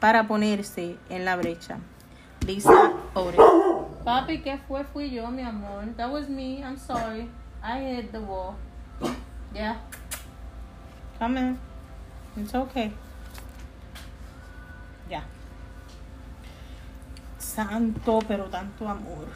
[0.00, 1.78] para ponerse en la brecha.
[2.46, 3.38] Lisa Ore.
[4.04, 4.84] Papi, ¿qué fue?
[4.84, 5.86] Fui yo, mi amor.
[5.96, 6.62] That was me.
[6.62, 7.30] I'm sorry.
[7.62, 8.54] I hit the wall.
[9.54, 9.76] Yeah.
[11.18, 11.58] Come in.
[12.36, 12.92] It's okay.
[15.08, 15.22] Ya.
[17.38, 19.26] Santo, pero tanto amor.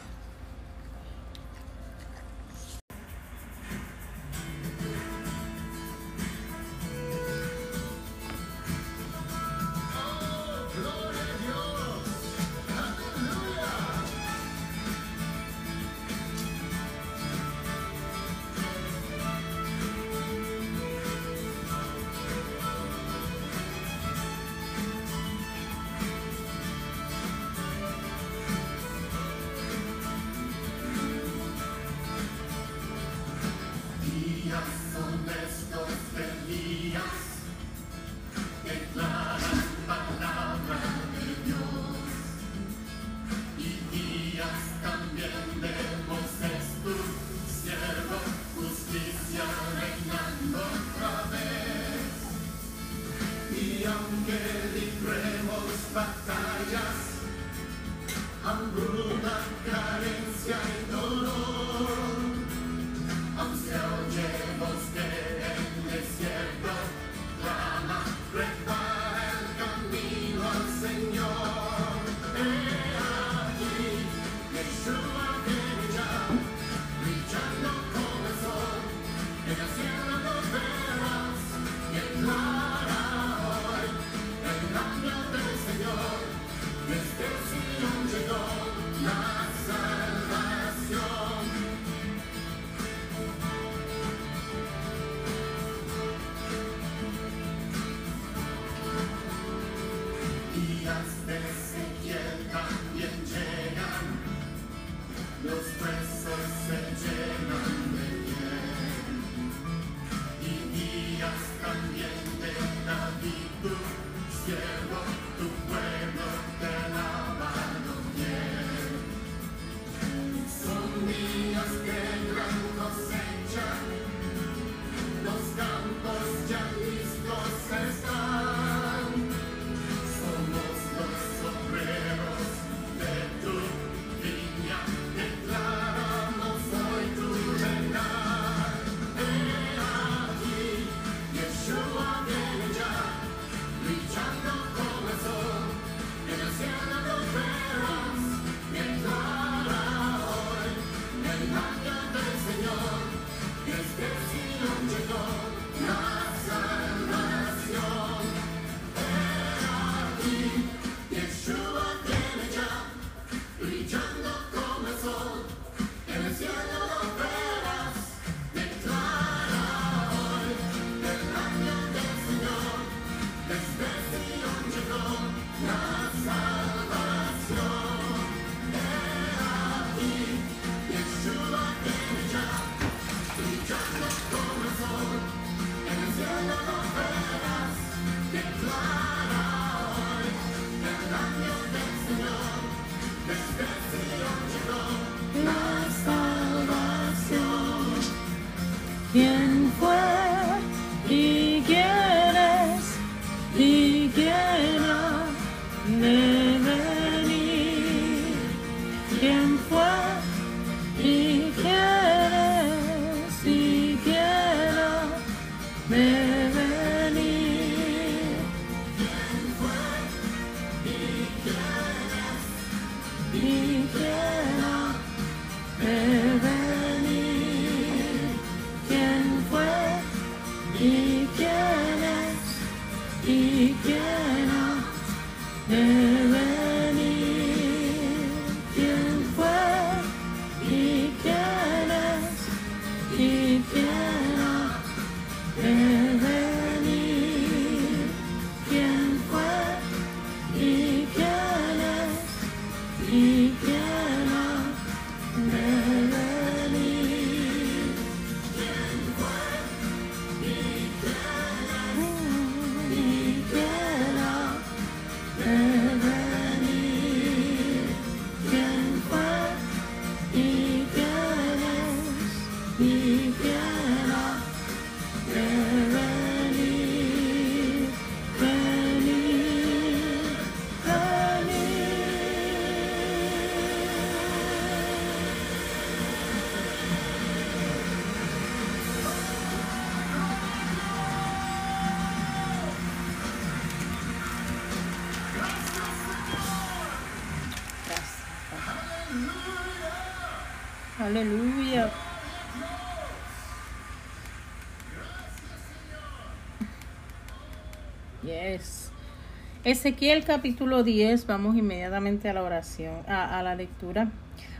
[309.69, 314.09] Ezequiel capítulo 10, vamos inmediatamente a la oración, a, la lectura.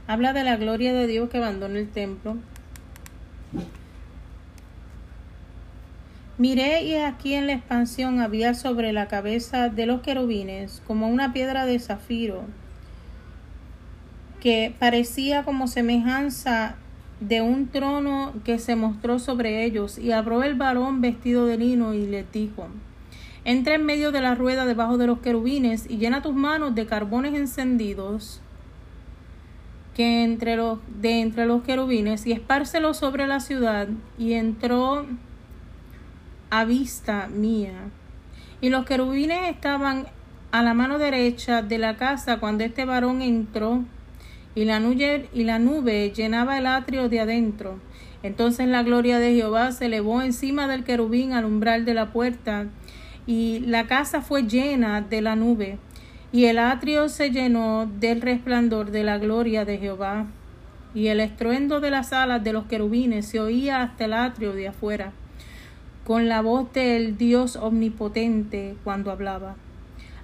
[0.05, 2.37] Habla de la gloria de Dios que abandona el templo.
[6.37, 11.33] Miré y aquí en la expansión había sobre la cabeza de los querubines como una
[11.33, 12.43] piedra de zafiro
[14.39, 16.75] que parecía como semejanza
[17.19, 21.95] de un trono que se mostró sobre ellos y abrió el varón vestido de lino
[21.95, 22.67] y le dijo
[23.45, 26.85] entra en medio de la rueda debajo de los querubines y llena tus manos de
[26.85, 28.41] carbones encendidos
[29.95, 33.87] que entre los de entre los querubines y espárcelos sobre la ciudad
[34.17, 35.05] y entró
[36.49, 37.89] a vista mía
[38.61, 40.07] y los querubines estaban
[40.51, 43.83] a la mano derecha de la casa cuando este varón entró
[44.55, 47.79] y la nube, y la nube llenaba el atrio de adentro.
[48.23, 52.65] Entonces la gloria de Jehová se elevó encima del querubín al umbral de la puerta
[53.29, 55.77] y la casa fue llena de la nube
[56.31, 60.25] y el atrio se llenó del resplandor de la gloria de Jehová
[60.95, 64.69] y el estruendo de las alas de los querubines se oía hasta el atrio de
[64.69, 65.11] afuera
[66.05, 69.57] con la voz del Dios omnipotente cuando hablaba.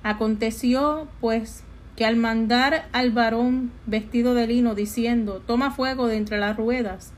[0.01, 1.63] Aconteció, pues,
[1.95, 7.13] que al mandar al varón vestido de lino diciendo, toma fuego de entre las ruedas,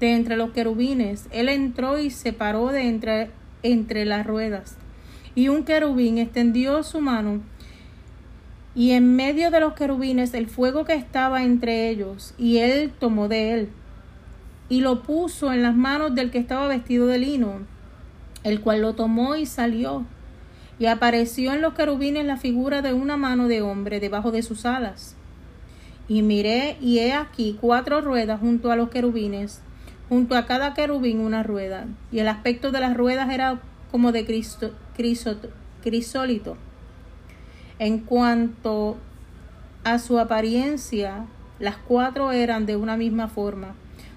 [0.00, 3.30] de entre los querubines, él entró y se paró de entre,
[3.62, 4.76] entre las ruedas.
[5.38, 7.42] Y un querubín extendió su mano,
[8.74, 13.28] y en medio de los querubines el fuego que estaba entre ellos, y él tomó
[13.28, 13.68] de él,
[14.68, 17.60] y lo puso en las manos del que estaba vestido de lino,
[18.42, 20.04] el cual lo tomó y salió.
[20.80, 24.66] Y apareció en los querubines la figura de una mano de hombre debajo de sus
[24.66, 25.14] alas.
[26.08, 29.60] Y miré, y he aquí cuatro ruedas junto a los querubines,
[30.08, 33.60] junto a cada querubín una rueda, y el aspecto de las ruedas era
[33.90, 34.72] como de cristo,
[35.82, 36.56] crisólito.
[37.78, 38.96] En cuanto
[39.84, 41.26] a su apariencia,
[41.58, 43.74] las cuatro eran de una misma forma,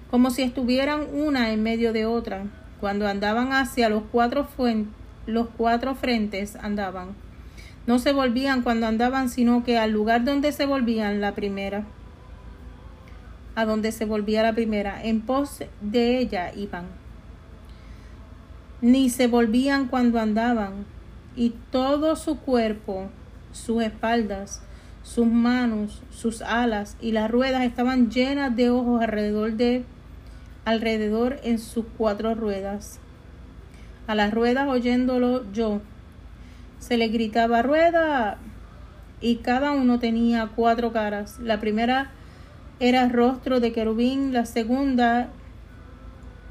[0.10, 2.46] como si estuvieran una en medio de otra
[2.80, 4.48] cuando andaban hacia los cuatro,
[5.28, 7.10] los cuatro frentes andaban.
[7.88, 11.84] No se volvían cuando andaban, sino que al lugar donde se volvían la primera,
[13.56, 17.01] a donde se volvía la primera, en pos de ella iban.
[18.82, 20.86] Ni se volvían cuando andaban,
[21.36, 23.10] y todo su cuerpo,
[23.52, 24.62] sus espaldas,
[25.04, 29.84] sus manos, sus alas y las ruedas estaban llenas de ojos alrededor de
[30.64, 33.00] alrededor en sus cuatro ruedas.
[34.08, 35.82] A las ruedas oyéndolo yo,
[36.80, 38.38] se le gritaba rueda
[39.22, 41.40] y cada uno tenía cuatro caras.
[41.40, 42.12] La primera
[42.80, 45.30] era rostro de querubín, la segunda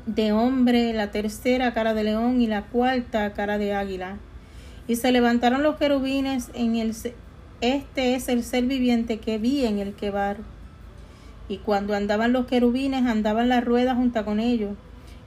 [0.07, 4.17] de hombre, la tercera cara de león y la cuarta cara de águila.
[4.87, 6.95] Y se levantaron los querubines en el
[7.61, 10.39] este es el ser viviente que vi en el quebar
[11.51, 14.77] y cuando andaban los querubines andaban las ruedas junto con ellos.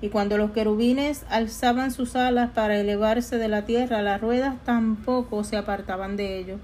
[0.02, 5.44] Y cuando los querubines alzaban sus alas para elevarse de la tierra, las ruedas tampoco
[5.44, 6.62] se apartaban de ellos.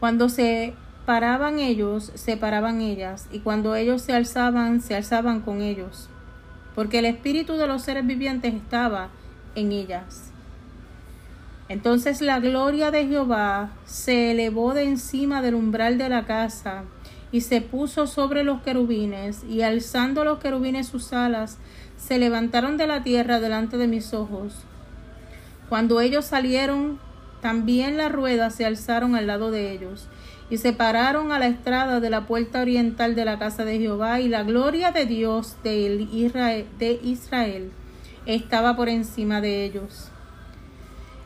[0.00, 0.74] Cuando se
[1.06, 6.10] paraban ellos, se paraban ellas, y cuando ellos se alzaban, se alzaban con ellos,
[6.74, 9.08] porque el espíritu de los seres vivientes estaba
[9.54, 10.30] en ellas.
[11.68, 16.84] Entonces la gloria de Jehová se elevó de encima del umbral de la casa,
[17.30, 21.58] y se puso sobre los querubines, y alzando los querubines sus alas,
[21.98, 24.54] se levantaron de la tierra delante de mis ojos.
[25.68, 26.98] Cuando ellos salieron,
[27.42, 30.08] también las ruedas se alzaron al lado de ellos,
[30.50, 34.20] y se pararon a la estrada de la puerta oriental de la casa de Jehová,
[34.20, 36.08] y la gloria de Dios de
[37.02, 37.72] Israel,
[38.26, 40.10] estaba por encima de ellos.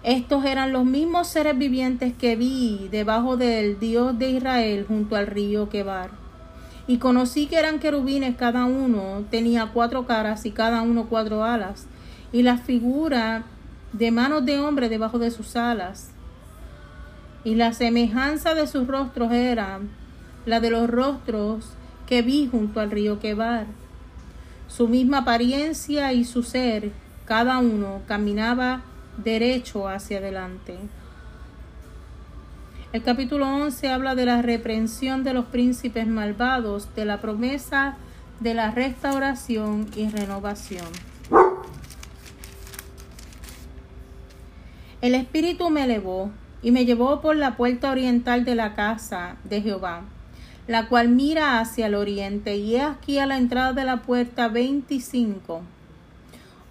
[0.03, 5.29] Estos eran los mismos seres vivientes que vi debajo del Dios de Israel junto al
[5.29, 6.11] río Quebar.
[6.89, 11.87] Y conocí que eran querubines, cada uno tenía cuatro caras y cada uno cuatro alas,
[12.33, 13.45] y la figura
[13.93, 16.12] de manos de hombre debajo de sus alas.
[17.45, 19.81] Y la semejanza de sus rostros era
[20.47, 21.71] la de los rostros
[22.07, 23.67] que vi junto al río Quebar.
[24.69, 26.93] Su misma apariencia y su ser,
[27.25, 28.83] cada uno caminaba
[29.17, 30.79] derecho hacia adelante.
[32.93, 37.97] El capítulo 11 habla de la reprensión de los príncipes malvados, de la promesa
[38.41, 40.87] de la restauración y renovación.
[45.01, 46.31] El Espíritu me elevó
[46.63, 50.03] y me llevó por la puerta oriental de la casa de Jehová,
[50.67, 54.49] la cual mira hacia el oriente, y he aquí a la entrada de la puerta
[54.49, 55.63] veinticinco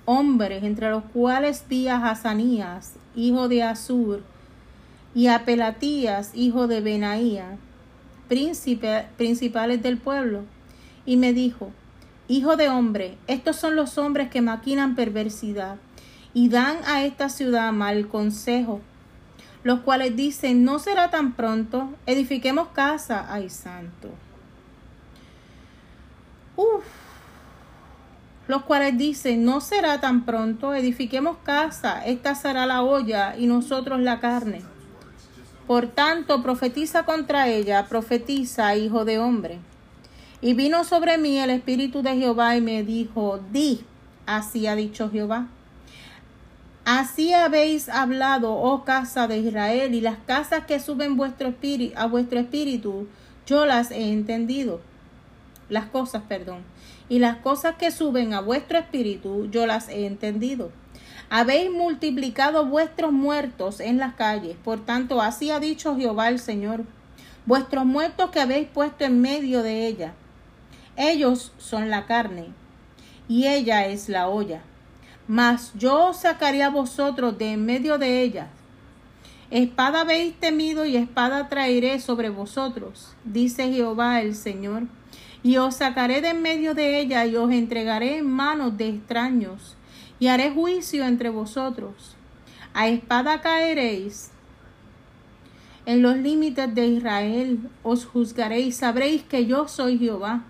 [0.05, 4.23] hombres, entre los cuales vi a Hazanías, hijo de Azur,
[5.13, 7.57] y a Pelatías, hijo de Benaía,
[9.17, 10.43] principales del pueblo.
[11.05, 11.71] Y me dijo,
[12.27, 15.75] Hijo de hombre, estos son los hombres que maquinan perversidad
[16.33, 18.79] y dan a esta ciudad mal consejo,
[19.63, 24.09] los cuales dicen, no será tan pronto, edifiquemos casa, ay santo.
[26.55, 26.83] Uf,
[28.47, 33.99] los cuales dicen, no será tan pronto, edifiquemos casa, esta será la olla y nosotros
[33.99, 34.61] la carne.
[35.67, 39.59] Por tanto, profetiza contra ella, profetiza, hijo de hombre.
[40.41, 43.81] Y vino sobre mí el Espíritu de Jehová y me dijo, di,
[44.25, 45.47] así ha dicho Jehová.
[46.83, 52.07] Así habéis hablado, oh casa de Israel, y las casas que suben vuestro espíritu, a
[52.07, 53.07] vuestro espíritu,
[53.45, 54.81] yo las he entendido.
[55.69, 56.63] Las cosas, perdón.
[57.07, 60.71] Y las cosas que suben a vuestro espíritu, yo las he entendido.
[61.29, 64.57] Habéis multiplicado vuestros muertos en las calles.
[64.63, 66.83] Por tanto, así ha dicho Jehová el Señor.
[67.45, 70.13] Vuestros muertos que habéis puesto en medio de ella.
[70.97, 72.47] Ellos son la carne,
[73.29, 74.61] y ella es la olla.
[75.27, 78.49] Mas yo os sacaré a vosotros de en medio de ella.
[79.49, 84.83] Espada habéis temido y espada traeré sobre vosotros, dice Jehová el Señor.
[85.43, 89.75] Y os sacaré de en medio de ella y os entregaré en manos de extraños
[90.19, 92.15] y haré juicio entre vosotros.
[92.73, 94.31] A espada caeréis.
[95.85, 100.43] En los límites de Israel os juzgaréis, sabréis que yo soy Jehová.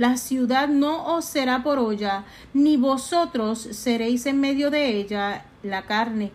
[0.00, 2.24] La ciudad no os será por olla,
[2.54, 6.32] ni vosotros seréis en medio de ella la carne.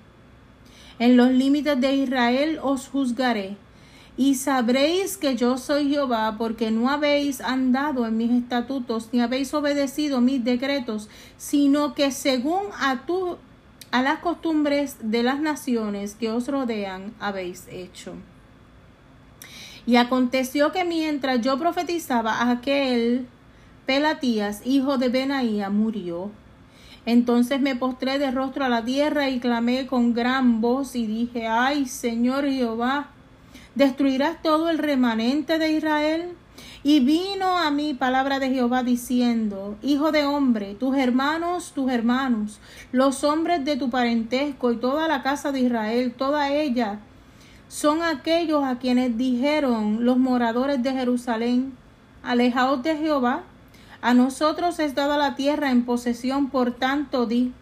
[0.99, 3.57] En los límites de Israel os juzgaré.
[4.18, 9.51] Y sabréis que yo soy Jehová, porque no habéis andado en mis estatutos, ni habéis
[9.55, 13.38] obedecido mis decretos, sino que según a, tu,
[13.89, 18.13] a las costumbres de las naciones que os rodean habéis hecho.
[19.88, 23.28] Y aconteció que mientras yo profetizaba, aquel
[23.86, 26.31] Pelatías, hijo de Benaía, murió.
[27.05, 31.47] Entonces me postré de rostro a la tierra y clamé con gran voz y dije,
[31.47, 33.09] ay Señor Jehová,
[33.75, 36.36] ¿destruirás todo el remanente de Israel?
[36.83, 42.59] Y vino a mí palabra de Jehová diciendo, Hijo de hombre, tus hermanos, tus hermanos,
[42.91, 46.99] los hombres de tu parentesco y toda la casa de Israel, toda ella,
[47.67, 51.73] son aquellos a quienes dijeron los moradores de Jerusalén,
[52.23, 53.43] alejaos de Jehová,
[54.06, 57.53] a nosotros es dada la tierra en posesión, por tanto di,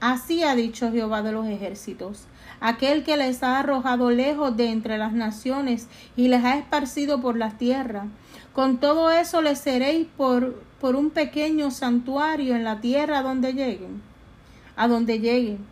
[0.00, 2.24] así ha dicho Jehová de los ejércitos,
[2.60, 7.38] aquel que les ha arrojado lejos de entre las naciones y les ha esparcido por
[7.38, 8.04] las tierras.
[8.52, 14.02] Con todo eso les seréis por, por un pequeño santuario en la tierra donde lleguen,
[14.76, 15.64] a donde lleguen.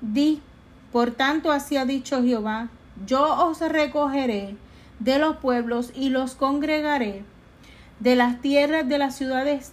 [0.00, 0.42] Di,
[0.90, 2.70] por tanto así ha dicho Jehová,
[3.06, 4.56] yo os recogeré
[4.98, 7.22] de los pueblos y los congregaré
[8.00, 9.72] de las tierras de las ciudades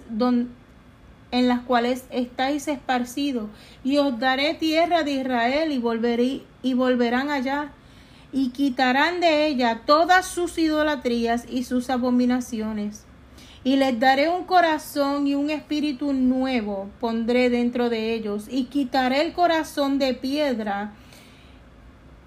[1.32, 3.49] en las cuales estáis esparcidos,
[3.84, 7.71] y os daré tierra de Israel y, volveré, y volverán allá,
[8.32, 13.05] y quitarán de ella todas sus idolatrías y sus abominaciones.
[13.63, 19.21] Y les daré un corazón y un espíritu nuevo pondré dentro de ellos, y quitaré
[19.21, 20.93] el corazón de piedra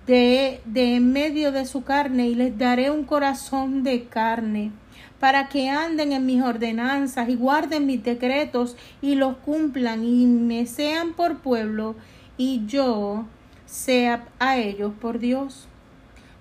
[0.06, 4.72] de, de en medio de su carne, y les daré un corazón de carne
[5.20, 10.66] para que anden en mis ordenanzas y guarden mis decretos y los cumplan y me
[10.66, 11.94] sean por pueblo
[12.38, 13.26] y yo
[13.66, 15.68] sea a ellos por Dios.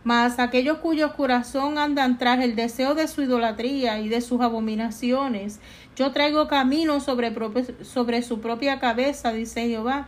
[0.06, 5.60] Mas aquellos cuyos corazón andan tras el deseo de su idolatría y de sus abominaciones,
[5.98, 7.36] yo traigo camino sobre,
[7.84, 10.08] sobre su propia cabeza, dice Jehová.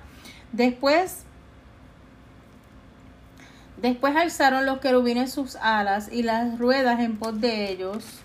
[0.53, 1.25] Después
[3.81, 8.20] Después alzaron los querubines sus alas y las ruedas en pos de ellos.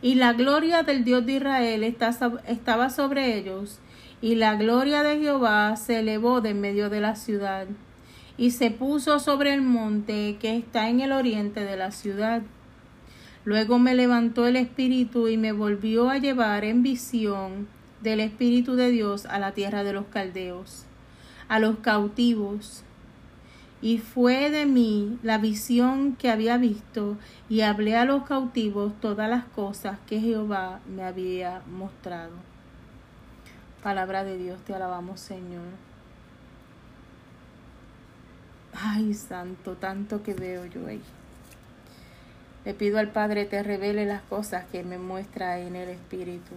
[0.00, 3.80] Y la gloria del Dios de Israel estaba sobre ellos.
[4.20, 7.66] Y la gloria de Jehová se elevó de en medio de la ciudad.
[8.36, 12.42] Y se puso sobre el monte que está en el oriente de la ciudad.
[13.44, 17.66] Luego me levantó el Espíritu y me volvió a llevar en visión
[18.02, 20.84] del Espíritu de Dios a la tierra de los caldeos,
[21.48, 22.84] a los cautivos,
[23.80, 27.16] y fue de mí la visión que había visto,
[27.48, 32.32] y hablé a los cautivos todas las cosas que Jehová me había mostrado.
[33.82, 35.64] Palabra de Dios, te alabamos Señor.
[38.74, 41.02] Ay, santo, tanto que veo yo ahí.
[42.64, 46.54] Le pido al Padre te revele las cosas que me muestra en el Espíritu.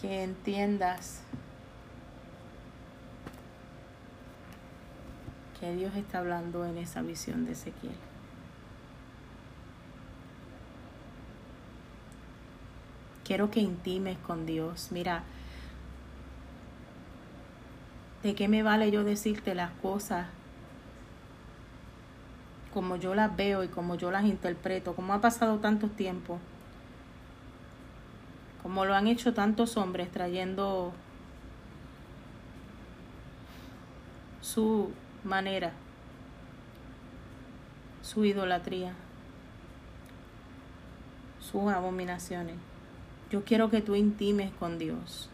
[0.00, 1.20] Que entiendas
[5.72, 7.94] Dios está hablando en esa visión de Ezequiel.
[13.24, 14.88] Quiero que intimes con Dios.
[14.90, 15.22] Mira,
[18.22, 20.26] ¿de qué me vale yo decirte las cosas
[22.74, 24.94] como yo las veo y como yo las interpreto?
[24.94, 26.38] Como ha pasado tanto tiempo,
[28.62, 30.92] como lo han hecho tantos hombres trayendo
[34.42, 34.90] su
[35.24, 35.72] manera,
[38.02, 38.94] su idolatría,
[41.40, 42.56] sus abominaciones.
[43.30, 45.30] Yo quiero que tú intimes con Dios.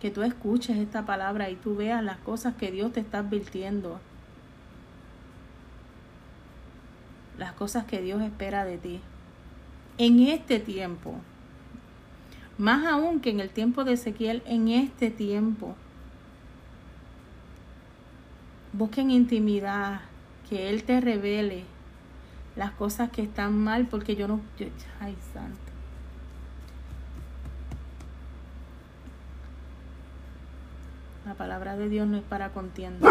[0.00, 3.98] que tú escuches esta palabra y tú veas las cosas que Dios te está advirtiendo.
[7.36, 9.00] Las cosas que Dios espera de ti.
[9.98, 11.14] En este tiempo.
[12.58, 15.74] Más aún que en el tiempo de Ezequiel, en este tiempo.
[18.72, 20.00] Busquen intimidad,
[20.48, 21.64] que Él te revele
[22.56, 24.40] las cosas que están mal, porque yo no...
[25.00, 25.58] ay, santo.
[31.24, 33.08] La palabra de Dios no es para contienda.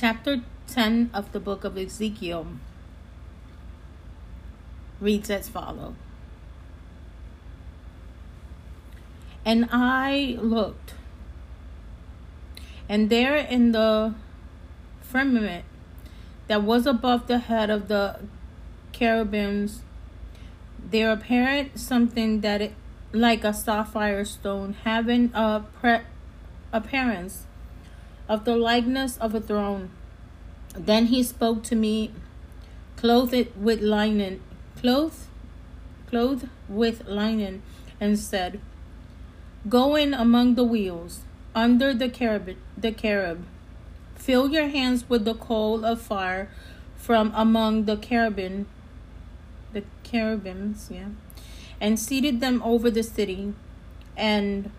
[0.00, 2.46] Chapter 10 of the book of Ezekiel
[5.00, 5.94] reads as follows.
[9.44, 10.94] And I looked,
[12.88, 14.14] and there in the
[15.00, 15.64] firmament
[16.46, 18.20] that was above the head of the
[18.92, 19.82] cherubims,
[20.78, 22.74] there appeared something that it,
[23.12, 26.06] like a sapphire stone, having a pre-
[26.72, 27.47] appearance
[28.28, 29.90] of the likeness of a throne.
[30.74, 32.12] Then he spoke to me,
[32.96, 34.40] clothed with linen,
[34.76, 35.26] clothed,
[36.08, 37.62] clothed with linen,
[38.00, 38.60] and said,
[39.68, 41.20] Go in among the wheels,
[41.54, 43.44] under the cherub, the cherub.
[44.14, 46.50] Fill your hands with the coal of fire
[46.96, 48.66] from among the cherubim,
[49.72, 51.08] the cherubims, yeah,
[51.80, 53.54] and seated them over the city.
[54.16, 54.70] And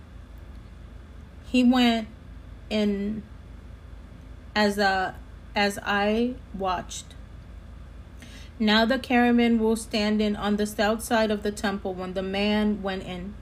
[1.48, 2.08] he went
[2.70, 3.24] in
[4.60, 5.16] as a
[5.56, 7.16] as I watched.
[8.60, 12.22] Now the cherubim will stand in on the south side of the temple when the
[12.22, 13.36] man went in,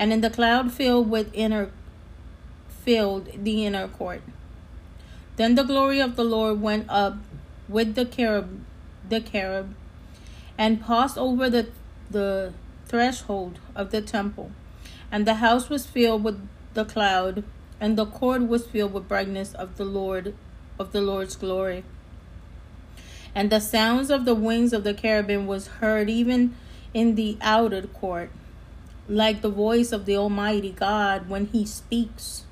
[0.00, 1.70] and in the cloud filled with inner
[2.84, 4.22] filled the inner court.
[5.36, 7.18] Then the glory of the Lord went up
[7.68, 8.48] with the cherub,
[9.08, 9.76] the cherub,
[10.58, 11.68] and passed over the
[12.10, 12.52] the
[12.86, 14.50] threshold of the temple,
[15.12, 16.40] and the house was filled with
[16.74, 17.44] the cloud,
[17.80, 20.34] and the court was filled with brightness of the Lord,
[20.78, 21.84] of the Lord's glory.
[23.34, 26.54] And the sounds of the wings of the cherubim was heard even
[26.92, 28.30] in the outer court,
[29.08, 32.44] like the voice of the Almighty God when He speaks.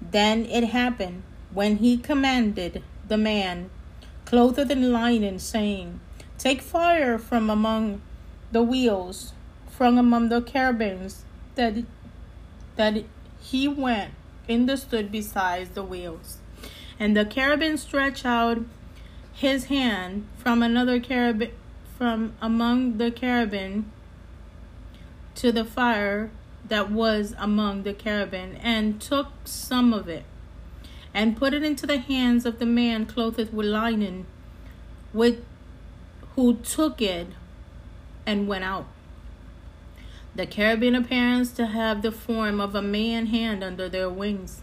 [0.00, 1.22] Then it happened
[1.52, 3.70] when He commanded the man,
[4.24, 6.00] clothed in linen, saying,
[6.38, 8.00] Take fire from among
[8.52, 9.32] the wheels,
[9.68, 11.24] from among the cherubims,
[11.54, 11.74] that
[12.76, 13.04] that
[13.40, 14.12] he went
[14.50, 16.38] in the stood beside the wheels.
[16.98, 18.58] And the carabin stretched out
[19.32, 21.52] his hand from another cherubim
[21.96, 23.84] from among the carabin
[25.34, 26.30] to the fire
[26.66, 30.24] that was among the carabin and took some of it,
[31.12, 34.26] and put it into the hands of the man clothed with linen,
[35.12, 35.44] with
[36.34, 37.28] who took it
[38.26, 38.86] and went out.
[40.40, 44.62] The cherubim appearance to have the form of a man hand under their wings.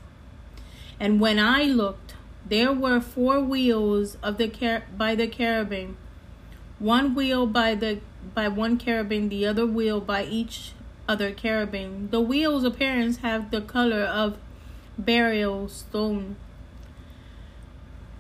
[0.99, 5.97] And when I looked, there were four wheels of the cher- by the cherubim,
[6.80, 7.99] one wheel by the
[8.34, 10.71] by one cherubim, the other wheel by each
[11.07, 12.09] other cherubim.
[12.09, 14.39] The wheels' appearance have the color of
[14.97, 16.38] burial stone.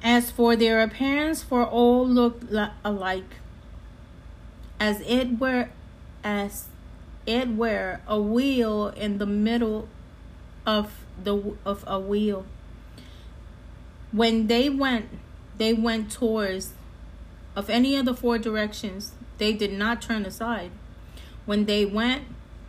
[0.03, 3.37] As for their appearance, for all looked li- alike,
[4.79, 5.69] as it were
[6.23, 6.67] as
[7.27, 9.89] it were a wheel in the middle
[10.65, 12.45] of the of a wheel.
[14.11, 15.09] When they went,
[15.57, 16.73] they went towards
[17.55, 19.11] of any of the four directions.
[19.37, 20.71] They did not turn aside.
[21.45, 22.23] When they went,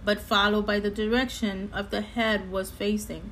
[0.04, 3.30] but followed by the direction of the head was facing.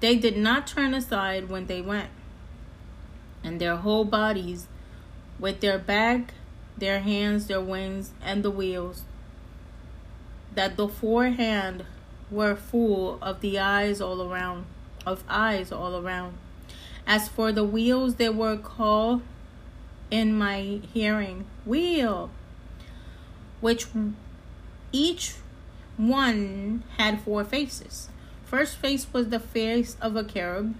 [0.00, 2.10] They did not turn aside when they went.
[3.44, 4.66] And their whole bodies,
[5.38, 6.34] with their back,
[6.76, 9.02] their hands, their wings, and the wheels,
[10.58, 11.84] that the forehand
[12.32, 14.66] were full of the eyes all around,
[15.06, 16.36] of eyes all around.
[17.06, 19.22] As for the wheels, they were called
[20.10, 22.32] in my hearing wheel,
[23.60, 23.86] which
[24.90, 25.36] each
[25.96, 28.08] one had four faces.
[28.44, 30.74] First face was the face of a cherub.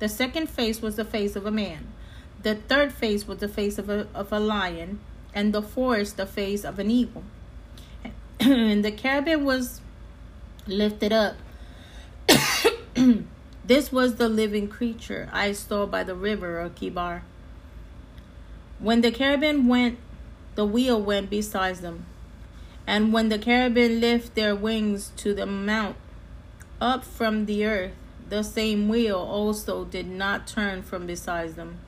[0.00, 1.86] The second face was the face of a man.
[2.42, 4.98] The third face was the face of a, of a lion.
[5.32, 7.22] And the fourth, the face of an eagle.
[8.46, 9.80] and the cherubim was
[10.66, 11.36] lifted up.
[13.64, 17.22] this was the living creature I saw by the river of Kibar.
[18.78, 19.98] When the cherubim went,
[20.56, 22.04] the wheel went beside them.
[22.86, 25.96] And when the cherubim lift their wings to the mount
[26.82, 27.92] up from the earth,
[28.28, 31.78] the same wheel also did not turn from beside them.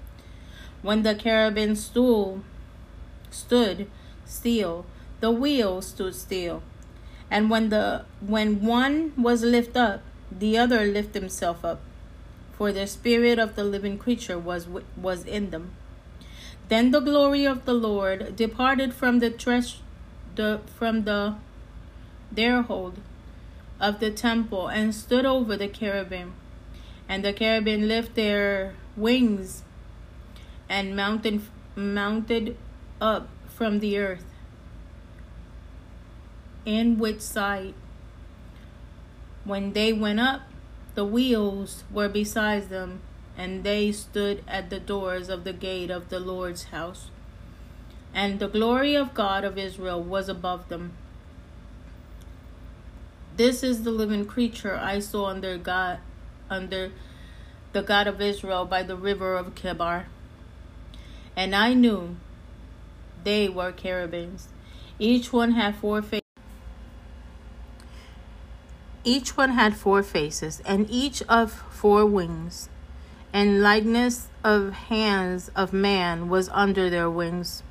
[0.81, 2.43] When the cherubim stool
[3.31, 3.91] stood
[4.25, 4.87] still,
[5.21, 6.63] the wheel stood still.
[7.31, 11.81] And when the when one was lifted up, the other lifted himself up,
[12.57, 15.73] for the spirit of the living creature was was in them.
[16.69, 19.79] Then the glory of the Lord departed from the tresh,
[20.35, 21.37] the from the
[22.31, 22.99] their hold
[23.81, 26.35] of the temple and stood over the cherubim.
[27.09, 29.63] And the cherubim lift their wings
[30.69, 31.43] and mounted
[31.77, 32.57] mounted
[33.01, 34.25] up from the earth.
[36.67, 37.75] In which side
[39.45, 40.43] when they went up,
[40.97, 43.01] the wheels were beside them,
[43.39, 47.11] and they stood at the doors of the gate of the Lord's house.
[48.13, 50.95] And the glory of God of Israel was above them.
[53.37, 56.01] This is the living creature I saw under God
[56.51, 56.91] under
[57.73, 60.07] the God of Israel by the river of Kebar.
[61.37, 62.17] And I knew
[63.23, 64.49] they were cherubims.
[64.99, 66.26] Each one had four faces.
[69.07, 72.69] Each one had four faces, and each of four wings,
[73.33, 77.63] and likeness of hands of man was under their wings.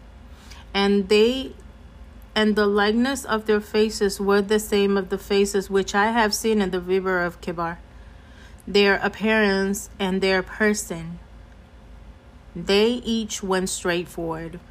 [0.73, 1.51] And they
[2.37, 6.33] and the likeness of their faces were the same of the faces which I have
[6.33, 7.79] seen in the river of Kibar.
[8.65, 11.19] Their appearance and their person,
[12.55, 14.61] they each went straight forward.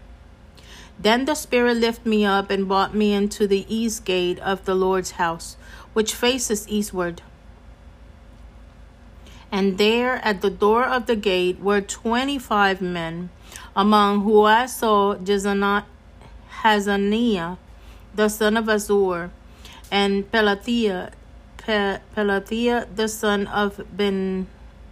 [0.99, 4.75] Then the Spirit lifted me up and brought me into the east gate of the
[4.75, 5.59] Lord's house,
[5.95, 7.23] which faces eastward.
[9.51, 13.31] And there at the door of the gate were twenty five men,
[13.75, 15.15] among whom I saw
[16.63, 17.57] Hazaniah,
[18.15, 19.31] the son of Azur,
[19.91, 21.13] and Pelatiah,
[21.57, 22.01] Pe-
[22.95, 24.47] the son of Ben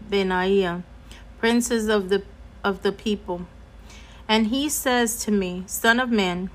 [0.08, 0.82] Benaiah,
[1.38, 2.22] princes of the
[2.62, 3.46] of the people.
[4.28, 6.50] And he says to me, Son of man,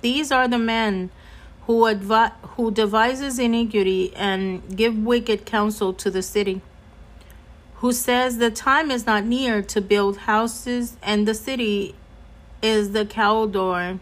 [0.00, 1.10] these are the men
[1.66, 6.60] who advi- who devises iniquity and give wicked counsel to the city.
[7.76, 11.94] Who says the time is not near to build houses, and the city
[12.62, 13.98] is the Caldor.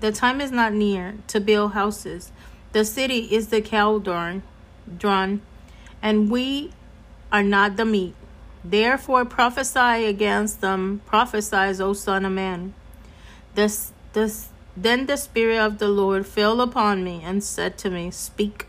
[0.00, 2.32] The time is not near to build houses.
[2.72, 4.42] The city is the Caldor,
[4.98, 5.42] drawn,
[6.00, 6.72] and we
[7.30, 8.14] are not the meat.
[8.64, 12.74] Therefore prophesy against them, prophesy, O Son of Man.
[13.54, 18.10] This, this, then the Spirit of the Lord fell upon me and said to me,
[18.10, 18.66] Speak.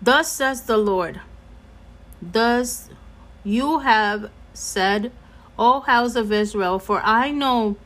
[0.00, 1.20] Thus says the Lord,
[2.20, 2.88] Thus
[3.44, 5.12] you have said,
[5.58, 7.76] O house of Israel, for I know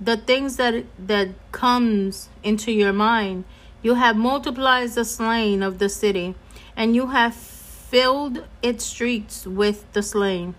[0.00, 3.44] the things that that comes into your mind.
[3.82, 6.34] You have multiplied the slain of the city,
[6.76, 10.54] and you have filled its streets with the slain.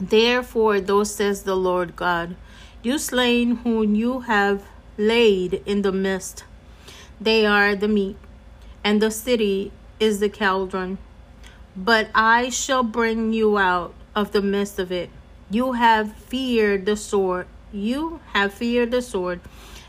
[0.00, 2.36] Therefore, thus says the Lord God,
[2.82, 4.62] you slain whom you have
[4.98, 6.44] laid in the midst,
[7.20, 8.16] they are the meat,
[8.84, 10.98] and the city is the cauldron.
[11.76, 15.10] But I shall bring you out of the midst of it.
[15.50, 17.46] You have feared the sword.
[17.72, 19.40] You have feared the sword,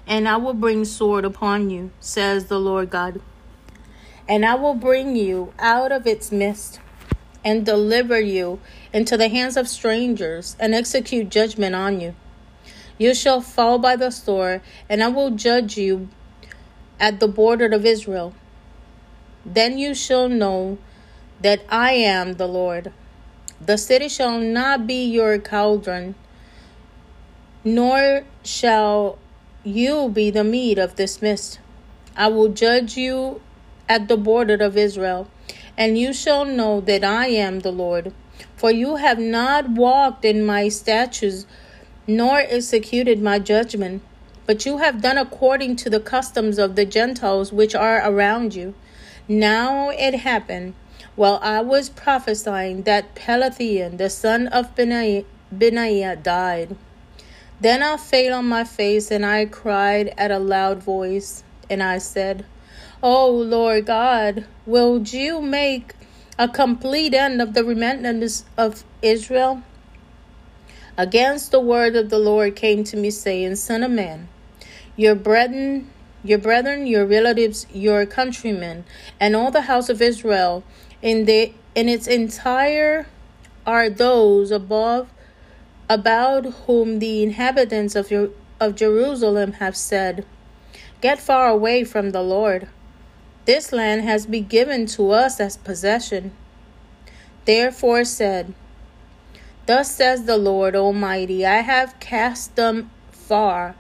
[0.06, 3.22] and I will bring sword upon you, says the Lord God.
[4.28, 6.80] And I will bring you out of its midst,
[7.44, 8.60] and deliver you
[8.94, 12.16] into the hands of strangers, and execute judgment on you.
[13.00, 16.10] You shall fall by the sword, and I will judge you
[17.00, 18.36] at the border of Israel.
[19.46, 20.78] Then you shall know
[21.42, 22.92] that I am the Lord.
[23.62, 26.16] The city shall not be your cauldron,
[27.64, 29.18] nor shall
[29.64, 31.60] you be the meat of this mist.
[32.18, 33.42] I will judge you
[33.88, 35.30] at the border of Israel,
[35.78, 38.14] and you shall know that I am the Lord.
[38.56, 41.46] For you have not walked in my statutes,
[42.10, 44.02] nor executed my judgment,
[44.48, 48.74] but you have done according to the customs of the Gentiles which are around you.
[49.28, 50.74] Now it happened,
[51.16, 56.76] while I was prophesying, that Pelathian, the son of Benaiah, died.
[57.62, 62.00] Then I fell on my face, and I cried at a loud voice, and I
[62.00, 62.44] said,
[63.04, 65.94] O Lord God, will you make
[66.40, 69.62] a complete end of the remnant of Israel?
[71.00, 74.28] Against the word of the Lord came to me, saying, Son of man,
[74.98, 75.90] your brethren,
[76.26, 78.84] your brethren, your relatives, your countrymen,
[79.18, 80.62] and all the house of Israel
[81.02, 83.08] in the in its entire
[83.66, 85.10] are those above
[85.90, 90.26] about whom the inhabitants of your of Jerusalem have said,
[91.00, 92.68] Get far away from the Lord.
[93.46, 96.34] This land has been given to us as possession.
[97.46, 98.54] Therefore said,
[99.70, 103.76] Thus says the Lord Almighty, I have cast them far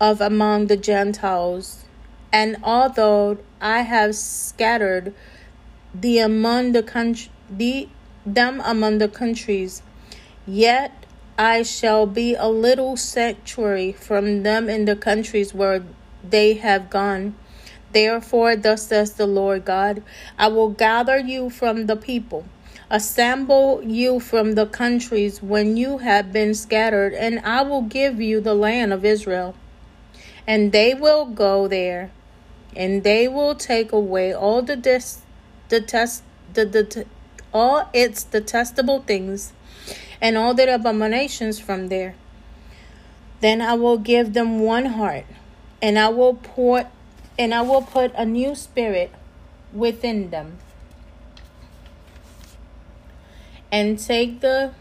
[0.00, 1.84] of among the Gentiles,
[2.32, 5.12] and although I have scattered
[5.92, 7.90] the among the country, the,
[8.24, 9.82] them among the countries,
[10.46, 11.04] yet
[11.36, 15.84] I shall be a little sanctuary from them in the countries where
[16.24, 17.34] they have gone.
[17.92, 20.02] Therefore, thus says the Lord God
[20.38, 22.46] I will gather you from the people,
[22.90, 28.40] assemble you from the countries when you have been scattered, and I will give you
[28.40, 29.54] the land of Israel.
[30.46, 32.10] And they will go there,
[32.74, 35.22] and they will take away all the dis-
[35.68, 37.06] detest, the, the,
[37.54, 39.52] all its detestable things,
[40.20, 42.14] and all their abominations from there.
[43.40, 45.24] Then I will give them one heart,
[45.80, 46.86] and I will pour
[47.38, 49.10] and I will put a new spirit
[49.72, 50.58] within them.
[53.72, 54.72] And take the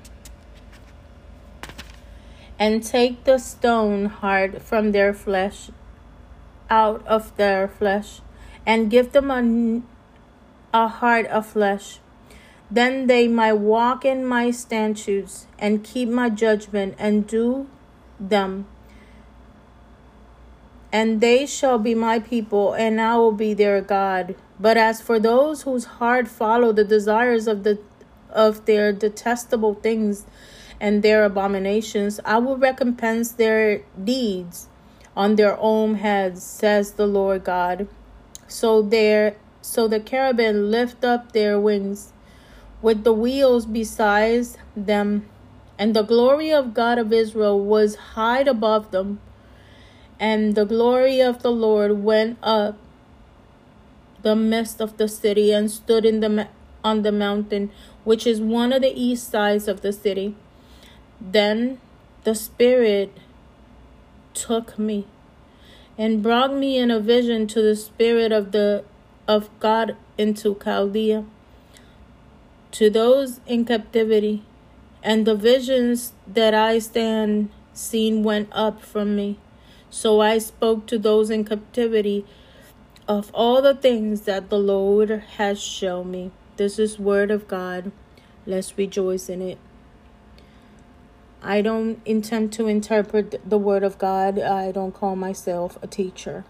[2.60, 5.70] and take the stone heart from their flesh
[6.70, 8.22] out of their flesh
[8.66, 11.99] and give them a, a heart of flesh.
[12.70, 17.68] Then they might walk in my statutes and keep my judgment and do
[18.20, 18.68] them.
[20.91, 24.36] And they shall be my people and i will be their god.
[24.60, 27.80] But as for those whose heart follow the desires of the
[28.31, 30.26] of their detestable things
[30.80, 34.68] and their abominations i will recompense their deeds
[35.15, 37.88] on their own heads says the lord god.
[38.47, 42.14] So there so the cherubim lift up their wings
[42.81, 45.27] with the wheels besides them
[45.77, 49.19] and the glory of god of israel was high above them
[50.19, 52.77] and the glory of the lord went up
[54.22, 56.47] the midst of the city and stood in the
[56.84, 57.72] on the mountain
[58.03, 60.35] which is one of the east sides of the city.
[61.22, 61.80] Then
[62.23, 63.15] the spirit
[64.34, 65.06] took me
[65.97, 68.84] and brought me in a vision to the spirit of the
[69.27, 71.26] of God into Chaldea.
[72.72, 74.43] To those in captivity
[75.03, 79.38] and the visions that I stand seen went up from me.
[79.89, 82.26] So I spoke to those in captivity
[83.07, 87.91] of all the things that the Lord has shown me this is word of God
[88.45, 89.57] let's rejoice in it
[91.41, 94.38] I don't intend to interpret the Word of God.
[94.40, 96.44] I don't call myself a teacher.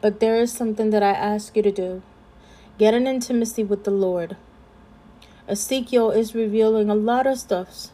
[0.00, 2.02] But there is something that I ask you to do
[2.78, 4.36] get an intimacy with the Lord.
[5.48, 7.92] Ezekiel is revealing a lot of stuffs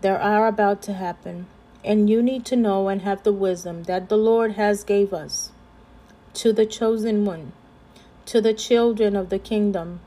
[0.00, 1.46] that are about to happen.
[1.84, 5.50] And you need to know and have the wisdom that the Lord has gave us
[6.34, 7.52] to the chosen one,
[8.26, 10.00] to the children of the kingdom,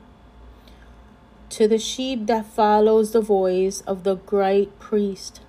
[1.50, 5.40] to the sheep that follows the voice of the great priest,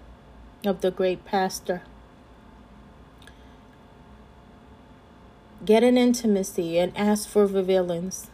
[0.65, 1.81] of the great pastor.
[5.65, 8.29] Get an intimacy and ask for revealings.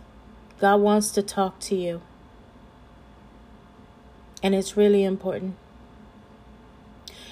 [0.60, 2.02] God wants to talk to you.
[4.44, 5.56] And it's really important.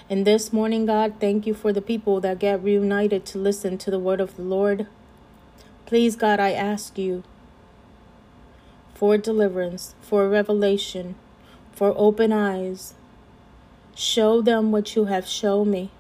[0.10, 3.92] And this morning, God, thank you for the people that get reunited to listen to
[3.92, 4.88] the word of the Lord.
[5.86, 7.24] Please, God, I ask you
[9.04, 11.16] for deliverance, for revelation,
[11.74, 12.94] for open eyes.
[13.94, 15.92] Show them what you have shown me.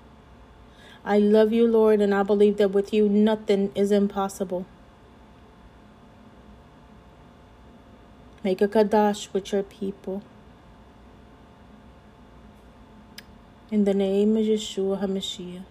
[1.03, 4.65] I love you, Lord, and I believe that with you nothing is impossible.
[8.41, 10.23] Make a kadash with your people.
[13.69, 15.65] In the name of Yeshua HaMashiach.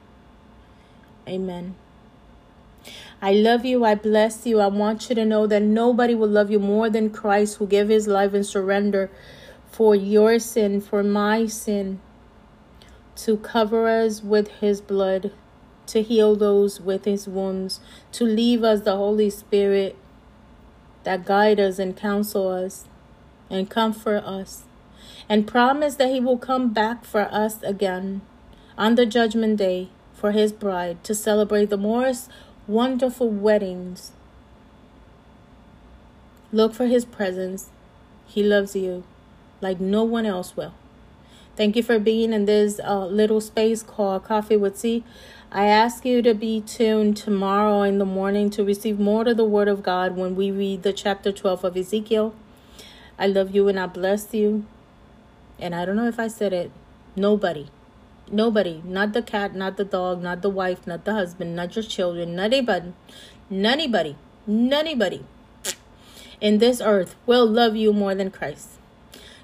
[1.27, 1.77] Amen.
[3.25, 3.85] I love you.
[3.85, 4.59] I bless you.
[4.59, 7.89] I want you to know that nobody will love you more than Christ who gave
[7.89, 9.13] his life and surrender
[9.71, 12.01] for your sin, for my sin,
[13.15, 15.31] to cover us with his blood,
[15.87, 17.79] to heal those with his wounds,
[18.11, 19.97] to leave us the Holy Spirit
[21.05, 22.87] that guide us and counsel us
[23.49, 24.65] and comfort us
[25.29, 28.21] and promise that he will come back for us again
[28.77, 32.29] on the judgment day for his bride to celebrate the most
[32.73, 34.13] wonderful weddings.
[36.51, 37.69] Look for his presence.
[38.27, 39.05] He loves you
[39.61, 40.75] like no one else will.
[41.55, 45.05] Thank you for being in this uh, little space called Coffee with Tea.
[45.51, 49.45] I ask you to be tuned tomorrow in the morning to receive more of the
[49.45, 52.35] Word of God when we read the chapter 12 of Ezekiel.
[53.19, 54.65] I love you and I bless you.
[55.59, 56.71] And I don't know if I said it.
[57.15, 57.69] Nobody.
[58.33, 58.81] Nobody.
[58.83, 62.35] Not the cat, not the dog, not the wife, not the husband, not your children,
[62.35, 62.95] not anybody.
[63.51, 64.17] Anybody.
[64.49, 65.23] Anybody.
[66.41, 68.81] In this earth will love you more than Christ.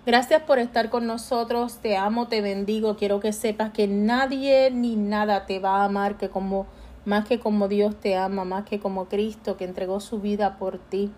[0.06, 1.77] Gracias por estar con nosotros.
[1.82, 2.97] Te amo, te bendigo.
[2.97, 6.66] Quiero que sepas que nadie ni nada te va a amar que como
[7.05, 10.78] más que como Dios te ama, más que como Cristo que entregó su vida por
[10.78, 11.10] ti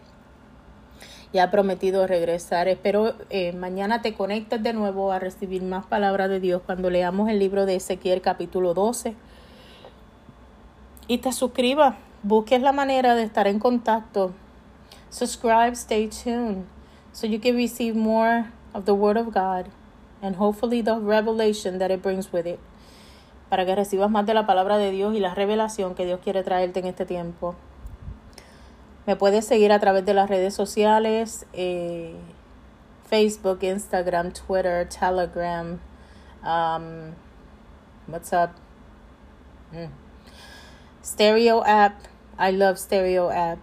[1.33, 2.69] y ha prometido regresar.
[2.69, 7.29] Espero eh, mañana te conectes de nuevo a recibir más palabras de Dios cuando leamos
[7.29, 9.15] el libro de Ezequiel capítulo 12.
[11.07, 14.33] Y te suscribas, busques la manera de estar en contacto.
[15.11, 16.65] Subscribe, stay tuned
[17.13, 19.67] so you can receive more of the Word of God
[20.23, 22.59] and hopefully the revelation that it brings with it.
[23.49, 26.45] Para que recibas más de la palabra de Dios y la revelación que Dios quiere
[26.45, 27.57] traerte en este tiempo.
[29.07, 32.15] Me puedes seguir a través de las redes sociales, eh,
[33.09, 35.81] Facebook, Instagram, Twitter, Telegram.
[36.43, 37.15] Um,
[38.07, 38.51] what's up?
[39.73, 39.91] Mm.
[41.03, 41.95] Stereo app.
[42.39, 43.59] I love Stereo app.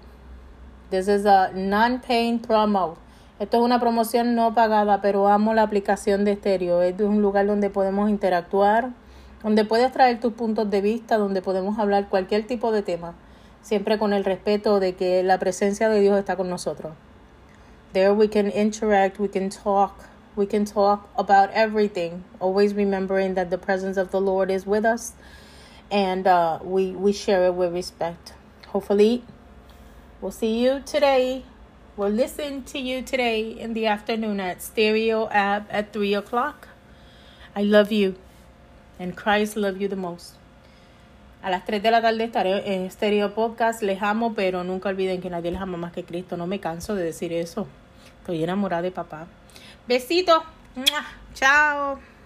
[0.90, 2.98] This is a non-paying promo.
[3.40, 6.82] Esto es una promoción no pagada, pero amo la aplicación de Stereo.
[6.82, 8.90] Es un lugar donde podemos interactuar,
[9.44, 13.14] donde puedes traer tus puntos de vista, donde podemos hablar cualquier tipo de tema,
[13.68, 16.94] siempre con el respeto de que la presencia de Dios está con nosotros.
[17.92, 20.06] There we can interact, we can talk,
[20.38, 24.86] we can talk about everything, always remembering that the presence of the Lord is with
[24.86, 25.16] us
[25.92, 28.34] and uh, we, we share it with respect.
[28.68, 29.24] Hopefully,
[30.22, 31.44] we'll see you today.
[31.98, 36.70] We'll listen to you today in the afternoon at Stereo app at 3 o'clock.
[37.54, 38.16] I love you,
[38.98, 40.36] and Christ love you the most.
[41.42, 43.82] A las 3 de la tarde estaré en Stereo Podcast.
[43.82, 46.36] Les amo, pero nunca olviden que nadie les ama más que Cristo.
[46.36, 47.68] No me canso de decir eso.
[48.20, 49.28] Estoy enamorada de papá.
[49.88, 50.44] Besitos.
[51.34, 52.17] Chao.